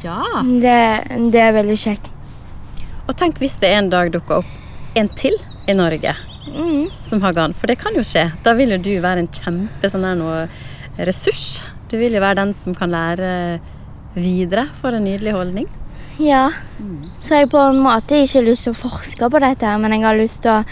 Ja. 0.03 0.23
Det, 0.41 0.79
det 1.33 1.41
er 1.41 1.53
veldig 1.57 1.77
kjekt. 1.77 2.11
Og 3.07 3.17
tenk 3.19 3.41
hvis 3.41 3.59
det 3.61 3.69
en 3.75 3.89
dag 3.91 4.11
dukker 4.13 4.39
opp 4.41 4.97
en 4.97 5.09
til 5.19 5.35
i 5.69 5.73
Norge 5.75 6.13
mm. 6.47 6.89
som 7.03 7.21
har 7.25 7.35
GAN. 7.35 7.53
For 7.57 7.67
det 7.67 7.79
kan 7.81 7.95
jo 7.97 8.03
skje. 8.07 8.31
Da 8.45 8.55
vil 8.57 8.71
jo 8.75 8.79
du 8.81 8.93
være 9.03 9.25
en 9.25 9.31
kjempe 9.31 9.91
sånn 9.91 10.07
noe 10.19 10.47
ressurs. 11.01 11.61
Du 11.91 11.97
vil 11.99 12.15
jo 12.15 12.23
være 12.23 12.39
den 12.41 12.55
som 12.55 12.75
kan 12.77 12.91
lære 12.93 13.59
videre 14.15 14.67
for 14.79 14.95
en 14.95 15.05
nydelig 15.07 15.35
holdning. 15.35 15.67
Ja. 16.21 16.51
Mm. 16.79 17.09
Så 17.21 17.41
jeg 17.41 17.49
på 17.51 17.61
en 17.61 17.81
måte 17.81 18.21
ikke 18.21 18.43
lyst 18.45 18.67
til 18.67 18.75
å 18.75 18.81
forske 18.81 19.29
på 19.31 19.41
dette, 19.41 19.75
men 19.81 19.95
jeg 19.95 20.05
har 20.05 20.19
lyst 20.19 20.43
til 20.45 20.59
å 20.59 20.63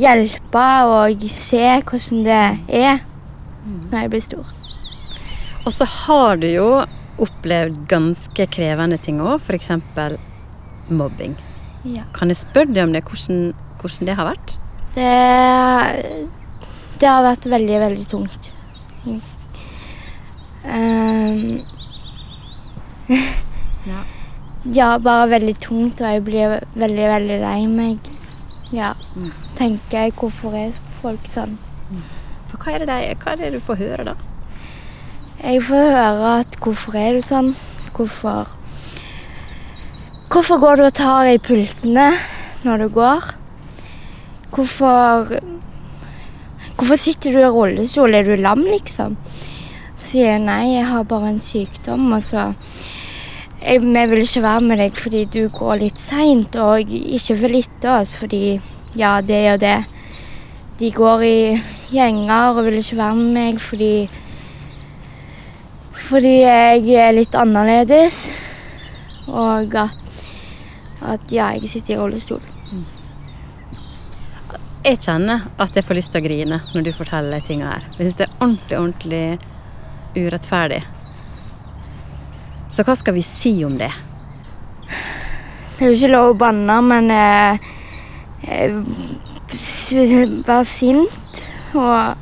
hjelpe 0.00 0.66
og 0.90 1.26
se 1.32 1.64
hvordan 1.88 2.22
det 2.26 2.44
er 2.84 3.02
når 3.66 3.98
jeg 4.00 4.12
blir 4.12 4.24
stor. 4.24 4.52
Og 5.66 5.74
så 5.74 5.88
har 5.90 6.38
du 6.40 6.46
jo 6.48 6.68
opplevd 7.22 7.78
ganske 7.90 8.46
krevende 8.52 8.98
ting 9.02 9.20
òg, 9.24 9.40
f.eks. 9.40 9.72
mobbing. 10.88 11.36
Ja. 11.86 12.04
Kan 12.14 12.30
jeg 12.30 12.40
spørre 12.42 12.72
deg 12.72 12.84
om 12.86 12.94
det, 12.94 13.02
hvordan, 13.06 13.54
hvordan 13.80 14.10
det 14.10 14.18
har 14.18 14.30
vært? 14.30 14.56
Det, 14.96 15.14
det 17.00 17.08
har 17.10 17.24
vært 17.26 17.48
veldig, 17.50 17.80
veldig 17.86 18.06
tungt. 18.10 18.52
Um, 20.66 21.62
ja. 23.86 24.02
ja. 24.74 24.96
bare 24.98 25.30
veldig 25.30 25.56
tungt, 25.62 26.00
og 26.00 26.12
jeg 26.12 26.24
blir 26.24 26.58
veldig, 26.74 27.08
veldig 27.12 27.38
lei 27.42 27.60
meg. 27.70 28.10
Ja. 28.74 28.94
Mm. 29.16 29.32
Tenker 29.58 30.06
jeg, 30.06 30.14
hvorfor 30.18 30.56
er 30.58 30.74
folk 31.02 31.26
sånn? 31.30 31.58
Mm. 31.90 32.04
Hva 32.56 32.72
er, 32.72 32.86
det, 32.88 33.00
hva 33.22 33.34
er 33.34 33.42
det 33.42 33.52
du 33.54 33.60
får 33.62 33.80
høre, 33.82 34.12
da? 34.12 34.16
Jeg 35.42 35.62
får 35.66 35.90
høre 35.92 36.30
at 36.40 36.56
hvorfor 36.64 36.96
er 36.98 37.18
du 37.18 37.24
sånn? 37.24 37.52
Hvorfor 37.96 38.54
Hvorfor 40.26 40.58
går 40.58 40.80
du 40.80 40.82
og 40.88 40.96
tar 40.96 41.28
i 41.30 41.38
pultene 41.38 42.08
når 42.66 42.82
du 42.82 42.88
går? 42.96 43.28
Hvorfor 44.52 45.36
Hvorfor 46.76 46.98
sitter 47.00 47.32
du 47.32 47.38
i 47.40 47.48
rullestol? 47.48 48.14
Er 48.14 48.26
du 48.26 48.34
lam, 48.36 48.64
liksom? 48.68 49.14
Så 49.96 50.10
sier 50.10 50.34
jeg 50.34 50.42
nei, 50.44 50.74
jeg 50.74 50.84
har 50.90 51.06
bare 51.08 51.30
en 51.30 51.40
sykdom. 51.40 52.10
Og 52.12 52.20
så 52.24 52.50
jeg, 53.66 53.82
vi 53.82 54.04
vil 54.10 54.22
ikke 54.22 54.42
være 54.44 54.62
med 54.62 54.80
deg 54.80 54.98
fordi 54.98 55.24
du 55.30 55.42
går 55.52 55.80
litt 55.82 55.98
seint, 56.00 56.56
og 56.56 56.92
ikke 56.92 57.38
vil 57.42 57.58
etter 57.60 58.00
oss 58.00 58.14
fordi 58.18 58.60
ja, 58.96 59.18
det 59.20 59.42
og 59.54 59.60
det. 59.64 59.78
De 60.78 60.90
går 60.92 61.24
i 61.24 61.38
gjenger 61.90 62.52
og 62.52 62.64
vil 62.66 62.78
ikke 62.78 62.98
være 63.00 63.18
med 63.18 63.34
meg 63.36 63.60
fordi 63.62 63.94
fordi 66.06 66.34
jeg 66.44 66.90
er 67.02 67.14
litt 67.16 67.34
annerledes. 67.34 68.28
Og 69.26 69.74
at, 69.80 69.96
at 71.02 71.32
ja, 71.34 71.48
jeg 71.56 71.72
sitter 71.72 71.96
i 71.96 71.98
rullestol. 71.98 72.44
Jeg 74.86 75.00
kjenner 75.02 75.48
at 75.58 75.74
jeg 75.74 75.82
får 75.82 75.98
lyst 75.98 76.12
til 76.14 76.22
å 76.22 76.26
grine 76.28 76.60
når 76.70 76.86
du 76.86 76.92
forteller 76.94 77.40
de 77.40 77.48
tinga 77.48 77.72
her. 77.72 77.88
Jeg 77.96 78.04
syns 78.04 78.20
det 78.20 78.28
er 78.28 78.36
ordentlig, 78.38 78.78
ordentlig 78.78 80.26
urettferdig. 80.28 80.84
Så 82.76 82.84
hva 82.84 82.92
skal 82.92 83.14
vi 83.16 83.22
si 83.24 83.54
om 83.64 83.78
det? 83.80 83.88
Det 85.76 85.84
er 85.86 85.92
jo 85.92 85.96
ikke 85.96 86.10
lov 86.12 86.30
å 86.34 86.38
banne, 86.40 86.74
men 86.84 87.06
eh, 87.12 87.62
eh, 88.52 88.74
være 90.44 90.64
sint 90.68 91.40
og 91.76 92.20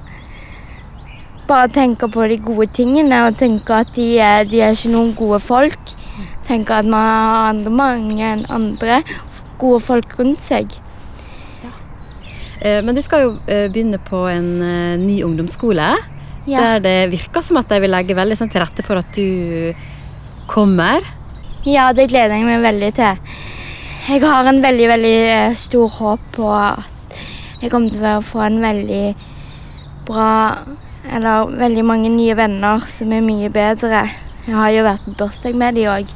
bare 1.48 1.72
tenke 1.74 2.06
på 2.10 2.26
de 2.30 2.36
gode 2.42 2.68
tingene 2.74 3.24
og 3.26 3.38
tenke 3.38 3.80
at 3.82 3.90
de 3.98 4.06
er, 4.22 4.46
de 4.46 4.60
er 4.62 4.76
ikke 4.76 4.92
noen 4.92 5.10
gode 5.18 5.40
folk. 5.42 5.94
Tenke 6.46 6.78
at 6.78 6.86
man 6.86 7.02
har 7.02 7.48
andre, 7.50 7.72
mange 7.74 8.28
enn 8.28 8.44
andre 8.52 9.00
gode 9.58 9.80
folk 9.82 10.14
rundt 10.20 10.42
seg. 10.42 10.70
Eh, 12.62 12.78
Men 12.78 12.94
du 12.94 13.02
skal 13.02 13.26
jo 13.26 13.32
eh, 13.50 13.66
begynne 13.74 13.98
på 14.06 14.22
en 14.30 14.52
ny 15.02 15.18
ungdomsskole. 15.26 15.90
Ja. 16.46 16.60
Der 16.60 16.84
det 16.84 16.96
virker 17.16 17.42
som 17.42 17.58
at 17.58 17.74
de 17.74 17.80
vil 17.82 17.90
legge 17.90 18.14
veldig 18.14 18.38
sånn 18.38 18.54
til 18.54 18.62
rette 18.62 18.86
for 18.86 19.02
at 19.02 19.18
du 19.18 19.74
kommer. 20.46 21.04
ja, 21.64 21.92
det 21.92 22.08
gleder 22.12 22.36
jeg 22.36 22.46
meg 22.46 22.62
veldig 22.64 22.90
til. 22.94 23.20
Jeg 24.04 24.20
har 24.20 24.48
en 24.48 24.60
veldig, 24.62 24.88
veldig 24.88 25.18
eh, 25.32 25.54
stor 25.56 25.88
håp 25.88 26.26
på 26.34 26.50
at 26.52 27.20
jeg 27.62 27.72
kommer 27.72 27.88
til 27.88 28.04
å 28.04 28.20
få 28.20 28.42
en 28.44 28.58
veldig 28.60 29.04
bra 30.04 30.32
Eller 31.04 31.48
veldig 31.60 31.84
mange 31.84 32.10
nye 32.12 32.34
venner 32.36 32.84
som 32.88 33.12
er 33.12 33.24
mye 33.24 33.50
bedre. 33.52 34.06
Jeg 34.46 34.56
har 34.56 34.70
jo 34.72 34.84
vært 34.86 35.04
på 35.04 35.12
bursdag 35.20 35.56
med 35.56 35.76
de 35.76 35.84
òg, 35.92 36.08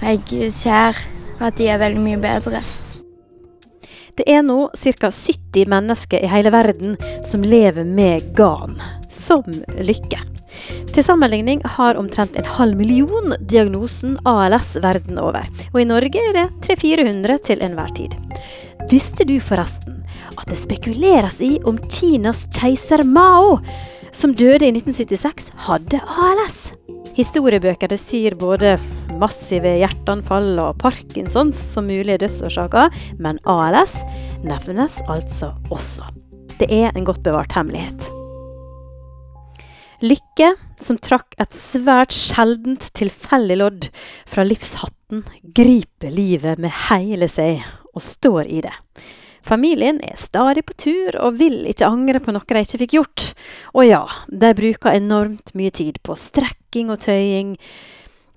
og 0.00 0.34
jeg 0.36 0.52
ser 0.52 1.00
at 1.40 1.56
de 1.56 1.68
er 1.72 1.80
veldig 1.80 2.04
mye 2.04 2.20
bedre. 2.20 2.60
Det 4.16 4.26
er 4.28 4.44
nå 4.44 4.66
ca. 4.76 5.08
70 5.08 5.72
mennesker 5.72 6.20
i 6.20 6.28
hele 6.28 6.52
verden 6.52 6.98
som 7.24 7.44
lever 7.44 7.88
med 7.88 8.34
GAN, 8.36 8.76
som 9.08 9.48
lykke. 9.80 10.20
Til 10.90 11.04
sammenligning 11.06 11.62
har 11.76 11.98
omtrent 12.00 12.36
en 12.38 12.48
halv 12.56 12.78
million 12.78 13.34
diagnosen 13.50 14.16
ALS 14.28 14.74
verden 14.82 15.20
over. 15.22 15.46
Og 15.72 15.80
i 15.82 15.86
Norge 15.88 16.22
er 16.30 16.36
det 16.36 16.46
300-400 16.66 17.38
til 17.46 17.62
enhver 17.64 17.94
tid. 17.96 18.16
Visste 18.90 19.26
du 19.28 19.36
forresten 19.42 20.00
at 20.36 20.46
det 20.50 20.58
spekuleres 20.58 21.40
i 21.44 21.56
om 21.68 21.78
Kinas 21.90 22.46
keiser 22.56 23.04
Mao, 23.06 23.58
som 24.12 24.34
døde 24.34 24.66
i 24.66 24.72
1976, 24.74 25.52
hadde 25.68 26.00
ALS? 26.02 26.60
Historiebøkene 27.16 27.98
sier 28.00 28.36
både 28.38 28.76
massive 29.20 29.74
hjerteanfall 29.80 30.54
og 30.62 30.78
Parkinsons 30.80 31.58
som 31.74 31.88
mulige 31.90 32.22
dødsårsaker, 32.24 32.94
men 33.18 33.40
ALS 33.50 34.00
nevnes 34.46 35.00
altså 35.10 35.52
også. 35.70 36.08
Det 36.60 36.70
er 36.70 36.94
en 36.94 37.06
godt 37.08 37.22
bevart 37.26 37.54
hemmelighet. 37.56 38.10
Lykke, 40.00 40.54
som 40.80 40.96
trakk 40.96 41.34
et 41.42 41.52
svært 41.52 42.14
sjeldent 42.16 42.86
tilfeldig 42.96 43.56
lodd 43.60 43.88
fra 44.24 44.46
livshatten, 44.46 45.26
griper 45.56 46.12
livet 46.14 46.60
med 46.62 46.72
hele 46.88 47.28
seg 47.28 47.60
og 47.92 48.00
står 48.04 48.48
i 48.48 48.62
det. 48.64 48.72
Familien 49.44 49.98
er 50.04 50.16
stadig 50.20 50.64
på 50.68 50.76
tur 50.80 51.16
og 51.20 51.36
vil 51.40 51.64
ikke 51.68 51.88
angre 51.88 52.20
på 52.22 52.32
noe 52.32 52.48
de 52.48 52.64
ikke 52.64 52.80
fikk 52.84 52.96
gjort. 52.96 53.26
Og 53.74 53.88
ja, 53.88 54.02
de 54.28 54.52
bruker 54.56 54.96
enormt 54.96 55.52
mye 55.56 55.72
tid 55.74 56.00
på 56.04 56.16
strekking 56.16 56.92
og 56.92 57.00
tøying, 57.04 57.56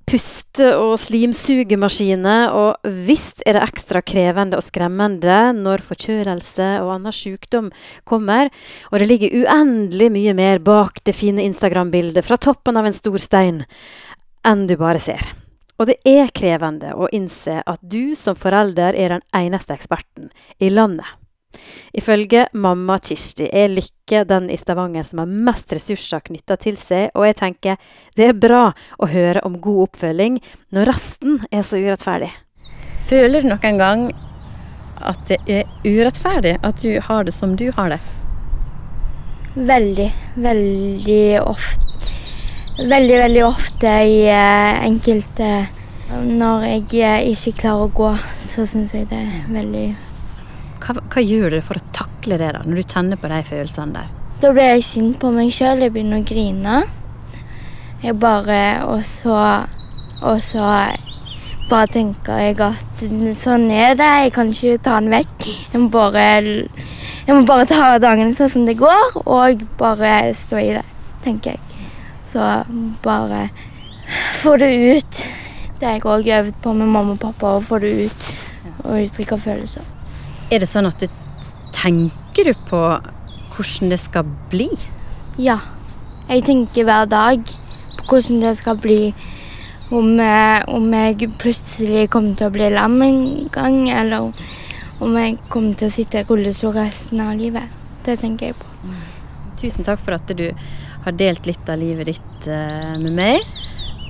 puste- 0.09 0.73
og 0.77 0.95
slimsugemaskiner, 1.01 2.51
og 2.53 2.93
visst 3.07 3.43
er 3.45 3.57
det 3.57 3.63
ekstra 3.65 4.01
krevende 4.05 4.59
og 4.59 4.65
skremmende 4.65 5.37
når 5.57 5.83
forkjølelse 5.87 6.69
og 6.83 6.95
annen 6.97 7.15
sykdom 7.15 7.71
kommer, 8.07 8.51
og 8.91 8.99
det 8.99 9.09
ligger 9.09 9.37
uendelig 9.43 10.11
mye 10.13 10.35
mer 10.37 10.61
bak 10.63 11.01
det 11.05 11.15
fine 11.17 11.45
Instagram-bildet 11.47 12.25
fra 12.25 12.37
toppen 12.37 12.77
av 12.77 12.89
en 12.89 12.95
stor 12.95 13.17
stein 13.21 13.63
enn 14.43 14.67
du 14.67 14.75
bare 14.77 15.01
ser. 15.01 15.23
Og 15.81 15.89
det 15.89 15.97
er 16.07 16.29
krevende 16.35 16.93
å 16.93 17.09
innse 17.11 17.61
at 17.65 17.81
du 17.81 18.13
som 18.19 18.37
forelder 18.37 18.93
er 18.93 19.17
den 19.17 19.25
eneste 19.35 19.73
eksperten 19.75 20.29
i 20.61 20.69
landet. 20.69 21.07
Ifølge 21.93 22.47
mamma 22.53 22.97
Kirsti 23.03 23.49
er 23.53 23.71
Lykke 23.73 24.23
den 24.29 24.49
i 24.53 24.57
Stavanger 24.59 25.05
som 25.07 25.23
har 25.23 25.29
mest 25.49 25.73
ressurser 25.75 26.23
knytta 26.25 26.57
til 26.61 26.77
seg, 26.79 27.11
og 27.13 27.27
jeg 27.29 27.39
tenker 27.39 27.93
det 28.17 28.29
er 28.29 28.37
bra 28.37 28.65
å 28.97 29.09
høre 29.11 29.43
om 29.47 29.59
god 29.61 29.89
oppfølging 29.89 30.39
når 30.73 30.91
resten 30.93 31.39
er 31.51 31.65
så 31.67 31.79
urettferdig. 31.81 32.31
Føler 33.09 33.43
du 33.43 33.51
noen 33.51 33.79
gang 33.79 34.09
at 35.03 35.23
det 35.27 35.39
er 35.51 35.69
urettferdig 35.83 36.57
at 36.63 36.81
du 36.83 36.99
har 37.03 37.25
det 37.27 37.35
som 37.35 37.57
du 37.59 37.69
har 37.75 37.95
det? 37.95 38.01
Veldig, 39.53 40.09
veldig 40.41 41.25
ofte 41.45 41.81
Veldig, 42.73 43.17
veldig 43.19 43.41
ofte 43.45 43.89
i 44.09 44.23
eh, 44.25 44.79
enkelte 44.81 45.49
Når 46.25 46.63
jeg 46.65 47.03
eh, 47.05 47.27
ikke 47.35 47.53
klarer 47.59 47.85
å 47.85 47.91
gå, 47.93 48.07
så 48.33 48.65
syns 48.65 48.95
jeg 48.97 49.11
det 49.11 49.19
er 49.21 49.43
veldig 49.53 49.83
Hva, 50.84 50.98
hva 51.00 51.22
gjør 51.24 51.56
du 51.56 51.62
for 51.63 51.80
å 51.80 51.86
takle 51.96 52.38
det, 52.41 52.52
da, 52.56 52.62
når 52.67 52.82
du 52.82 52.84
kjenner 52.84 53.19
på 53.19 53.32
de 53.32 53.39
følelsene 53.48 53.96
der? 53.96 54.12
Da 54.43 54.52
blir 54.52 54.74
jeg 54.74 54.84
sint 54.84 55.19
på 55.22 55.32
meg 55.32 55.54
sjøl. 55.56 55.86
Jeg 55.86 55.93
begynner 55.96 56.19
å 56.19 56.28
grine. 56.28 56.82
Jeg 58.04 58.17
bare 58.19 58.84
Og 58.91 59.06
så 59.08 59.38
Og 60.19 60.41
så 60.43 60.65
bare 61.69 61.88
tenker 61.88 62.41
jeg 62.43 62.60
at 62.62 63.04
sånn 63.39 63.69
er 63.72 63.96
det. 63.96 64.10
Jeg 64.26 64.34
kan 64.36 64.52
ikke 64.52 64.82
ta 64.84 64.98
den 65.00 65.13
vekk. 65.13 65.46
Jeg 65.72 65.82
må 65.82 65.88
bare, 65.93 66.26
jeg 67.26 67.36
må 67.38 67.46
bare 67.48 67.65
ta 67.69 67.93
dagene 68.04 68.36
sånn 68.36 68.52
som 68.52 68.65
det 68.67 68.76
går, 68.78 69.17
og 69.24 69.63
bare 69.80 70.34
stå 70.36 70.60
i 70.60 70.74
det, 70.76 70.84
tenker 71.24 71.56
jeg. 71.56 71.88
Så 72.24 72.43
bare 73.04 73.48
få 74.41 74.58
det 74.62 74.69
ut. 74.76 75.24
Det 75.80 75.88
har 75.88 75.98
jeg 75.98 76.06
òg 76.06 76.30
øvd 76.38 76.62
på 76.63 76.76
med 76.78 76.91
mamma 76.91 77.15
og 77.15 77.24
pappa, 77.24 77.58
å 77.58 77.63
få 77.63 77.80
det 77.84 77.96
ut 78.06 78.32
og 78.84 79.00
uttrykke 79.00 79.39
følelser. 79.39 79.88
Er 80.53 80.61
det 80.61 80.67
sånn 80.69 80.85
at 80.85 81.01
du 81.01 81.07
tenker 81.73 82.45
du 82.45 82.53
på 82.69 82.79
hvordan 83.55 83.89
det 83.89 83.97
skal 83.97 84.27
bli? 84.51 84.67
Ja. 85.41 85.57
Jeg 86.27 86.43
tenker 86.45 86.85
hver 86.85 87.07
dag 87.09 87.47
på 87.97 88.05
hvordan 88.11 88.43
det 88.43 88.51
skal 88.59 88.77
bli. 88.77 89.15
Om, 89.93 90.19
eh, 90.21 90.61
om 90.69 90.85
jeg 90.93 91.31
plutselig 91.41 92.05
kommer 92.13 92.37
til 92.37 92.51
å 92.51 92.53
bli 92.53 92.69
lam 92.69 93.01
en 93.01 93.49
gang, 93.53 93.89
eller 93.89 94.29
om 95.01 95.17
jeg 95.17 95.39
kommer 95.49 95.73
til 95.77 95.89
å 95.89 95.95
sitte 95.97 96.21
i 96.21 96.29
rullestol 96.29 96.77
resten 96.77 97.21
av 97.25 97.33
livet. 97.37 97.73
Det 98.05 98.19
tenker 98.21 98.51
jeg 98.51 98.59
på. 98.61 98.93
Tusen 99.61 99.85
takk 99.89 100.05
for 100.05 100.19
at 100.19 100.29
du 100.37 100.51
har 101.03 101.17
delt 101.17 101.49
litt 101.49 101.69
av 101.69 101.81
livet 101.81 102.13
ditt 102.13 102.47
eh, 102.47 102.93
med 103.01 103.17
meg. 103.17 103.53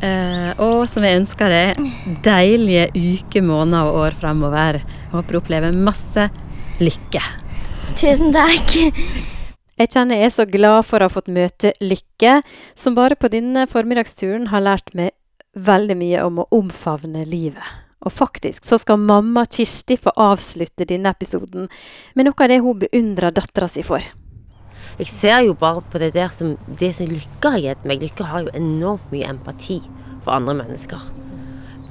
Eh, 0.03 0.49
og 0.59 0.83
som 0.91 1.05
jeg 1.05 1.21
ønsker 1.21 1.53
deg 1.53 2.17
deilige 2.25 2.89
uker, 2.91 3.45
måneder 3.45 3.87
og 3.87 4.01
år 4.07 4.17
fremover. 4.19 4.81
Håper 5.13 5.35
du 5.35 5.39
opplever 5.39 5.77
masse 5.77 6.27
lykke. 6.83 7.21
Tusen 7.95 8.33
takk. 8.35 8.75
Jeg 9.79 9.89
kjenner 9.89 10.19
jeg 10.19 10.29
er 10.29 10.33
så 10.35 10.45
glad 10.49 10.83
for 10.85 11.01
å 11.01 11.07
ha 11.07 11.11
fått 11.11 11.31
møte 11.33 11.71
Lykke, 11.81 12.41
som 12.77 12.93
bare 12.97 13.17
på 13.17 13.31
denne 13.33 13.65
formiddagsturen 13.69 14.51
har 14.51 14.61
lært 14.65 14.93
meg 14.97 15.15
veldig 15.57 15.97
mye 15.97 16.25
om 16.27 16.43
å 16.43 16.47
omfavne 16.53 17.23
livet. 17.25 17.63
Og 18.03 18.13
faktisk 18.13 18.67
så 18.67 18.77
skal 18.81 19.01
mamma 19.01 19.45
Kirsti 19.49 19.97
få 19.97 20.13
avslutte 20.19 20.85
denne 20.89 21.13
episoden 21.13 21.69
med 22.13 22.27
noe 22.27 22.37
av 22.37 22.51
det 22.51 22.59
hun 22.61 22.83
beundrer 22.83 23.33
dattera 23.33 23.69
si 23.71 23.85
for. 23.87 24.03
Jeg 24.99 25.09
ser 25.09 25.39
jo 25.47 25.55
bare 25.57 25.81
på 25.91 26.01
det 26.01 26.13
der 26.13 26.29
som 26.33 26.53
det 26.79 26.93
som 26.97 27.09
Lykke 27.09 27.53
har 27.55 27.63
gitt 27.63 27.85
meg. 27.89 28.03
Lykke 28.03 28.29
har 28.29 28.45
jo 28.45 28.53
enormt 28.57 29.09
mye 29.13 29.29
empati 29.31 29.79
for 30.23 30.35
andre 30.35 30.53
mennesker. 30.61 31.01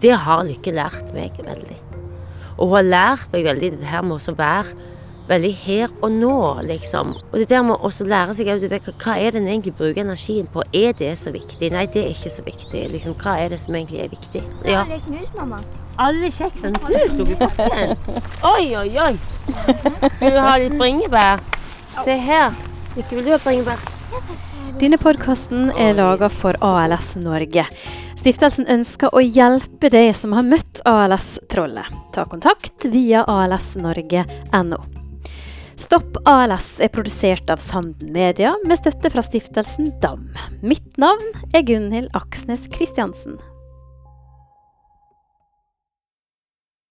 Det 0.03 0.15
har 0.25 0.45
Lykke 0.47 0.75
lært 0.75 1.11
meg 1.15 1.39
veldig. 1.43 1.79
Og 2.59 2.69
hun 2.69 2.77
har 2.77 2.89
lært 2.89 3.33
meg 3.33 3.47
veldig 3.49 3.77
det 3.81 3.91
her 3.91 4.05
med 4.07 4.21
å 4.21 4.35
være 4.39 4.91
veldig 5.29 5.53
her 5.65 5.93
og 6.03 6.13
nå, 6.13 6.39
liksom. 6.67 7.15
Og 7.31 7.39
det 7.39 7.49
der 7.51 7.63
med 7.67 7.77
å 7.77 7.89
også 7.89 8.07
lære 8.07 8.35
seg 8.37 8.51
det 8.63 8.71
der, 8.73 8.95
hva 9.05 9.15
er 9.19 9.35
det 9.35 9.43
en 9.43 9.49
egentlig 9.51 9.75
bruker 9.79 10.03
energien 10.03 10.49
på. 10.51 10.65
Er 10.75 10.97
det 10.99 11.13
så 11.19 11.33
viktig? 11.35 11.71
Nei, 11.73 11.87
det 11.87 12.05
er 12.05 12.11
ikke 12.15 12.33
så 12.33 12.45
viktig. 12.47 12.83
Liksom, 12.93 13.15
hva 13.23 13.37
er 13.41 13.55
det 13.55 13.61
som 13.63 13.79
egentlig 13.79 14.03
er 14.03 14.11
viktig? 14.13 14.43
Ja. 14.67 14.83
det 14.89 15.01
knus, 15.07 15.31
mamma? 15.39 15.63
Alle 16.03 16.31
kjeksene 16.33 16.79
knust 16.83 17.23
oppi 17.23 17.39
bakken. 17.39 17.97
Oi, 18.53 18.67
oi, 18.81 18.91
oi. 19.07 19.15
Vil 20.21 20.37
du 20.37 20.43
ha 20.43 20.59
litt 20.59 20.79
bringebær? 20.81 21.43
Se 22.03 22.17
her. 22.19 22.72
Ikke 22.93 23.17
vil 23.17 23.25
du 23.25 23.33
ha 23.33 23.41
bringebær? 23.41 23.81
Denne 24.81 24.99
podkasten 25.01 25.71
er 25.81 25.95
laga 25.97 26.29
for 26.33 26.57
ALS 26.65 27.15
Norge. 27.21 27.65
Stiftelsen 28.21 28.69
ønsker 28.71 29.15
å 29.17 29.23
hjelpe 29.25 29.89
deg 29.93 30.11
som 30.17 30.35
har 30.37 30.45
møtt 30.47 30.83
ALS-trollet. 30.89 31.89
Ta 32.13 32.27
kontakt 32.29 32.87
via 32.93 33.25
alsnorge.no. 33.25 34.81
Stopp 35.83 36.21
ALS 36.29 36.77
er 36.85 36.93
produsert 36.95 37.49
av 37.51 37.63
Sanden 37.65 38.13
Media 38.15 38.53
med 38.67 38.79
støtte 38.79 39.11
fra 39.11 39.25
stiftelsen 39.25 39.95
DAM. 40.05 40.29
Mitt 40.61 41.01
navn 41.01 41.33
er 41.57 41.65
Gunhild 41.67 42.13
Aksnes 42.19 42.69
Kristiansen. 42.71 43.41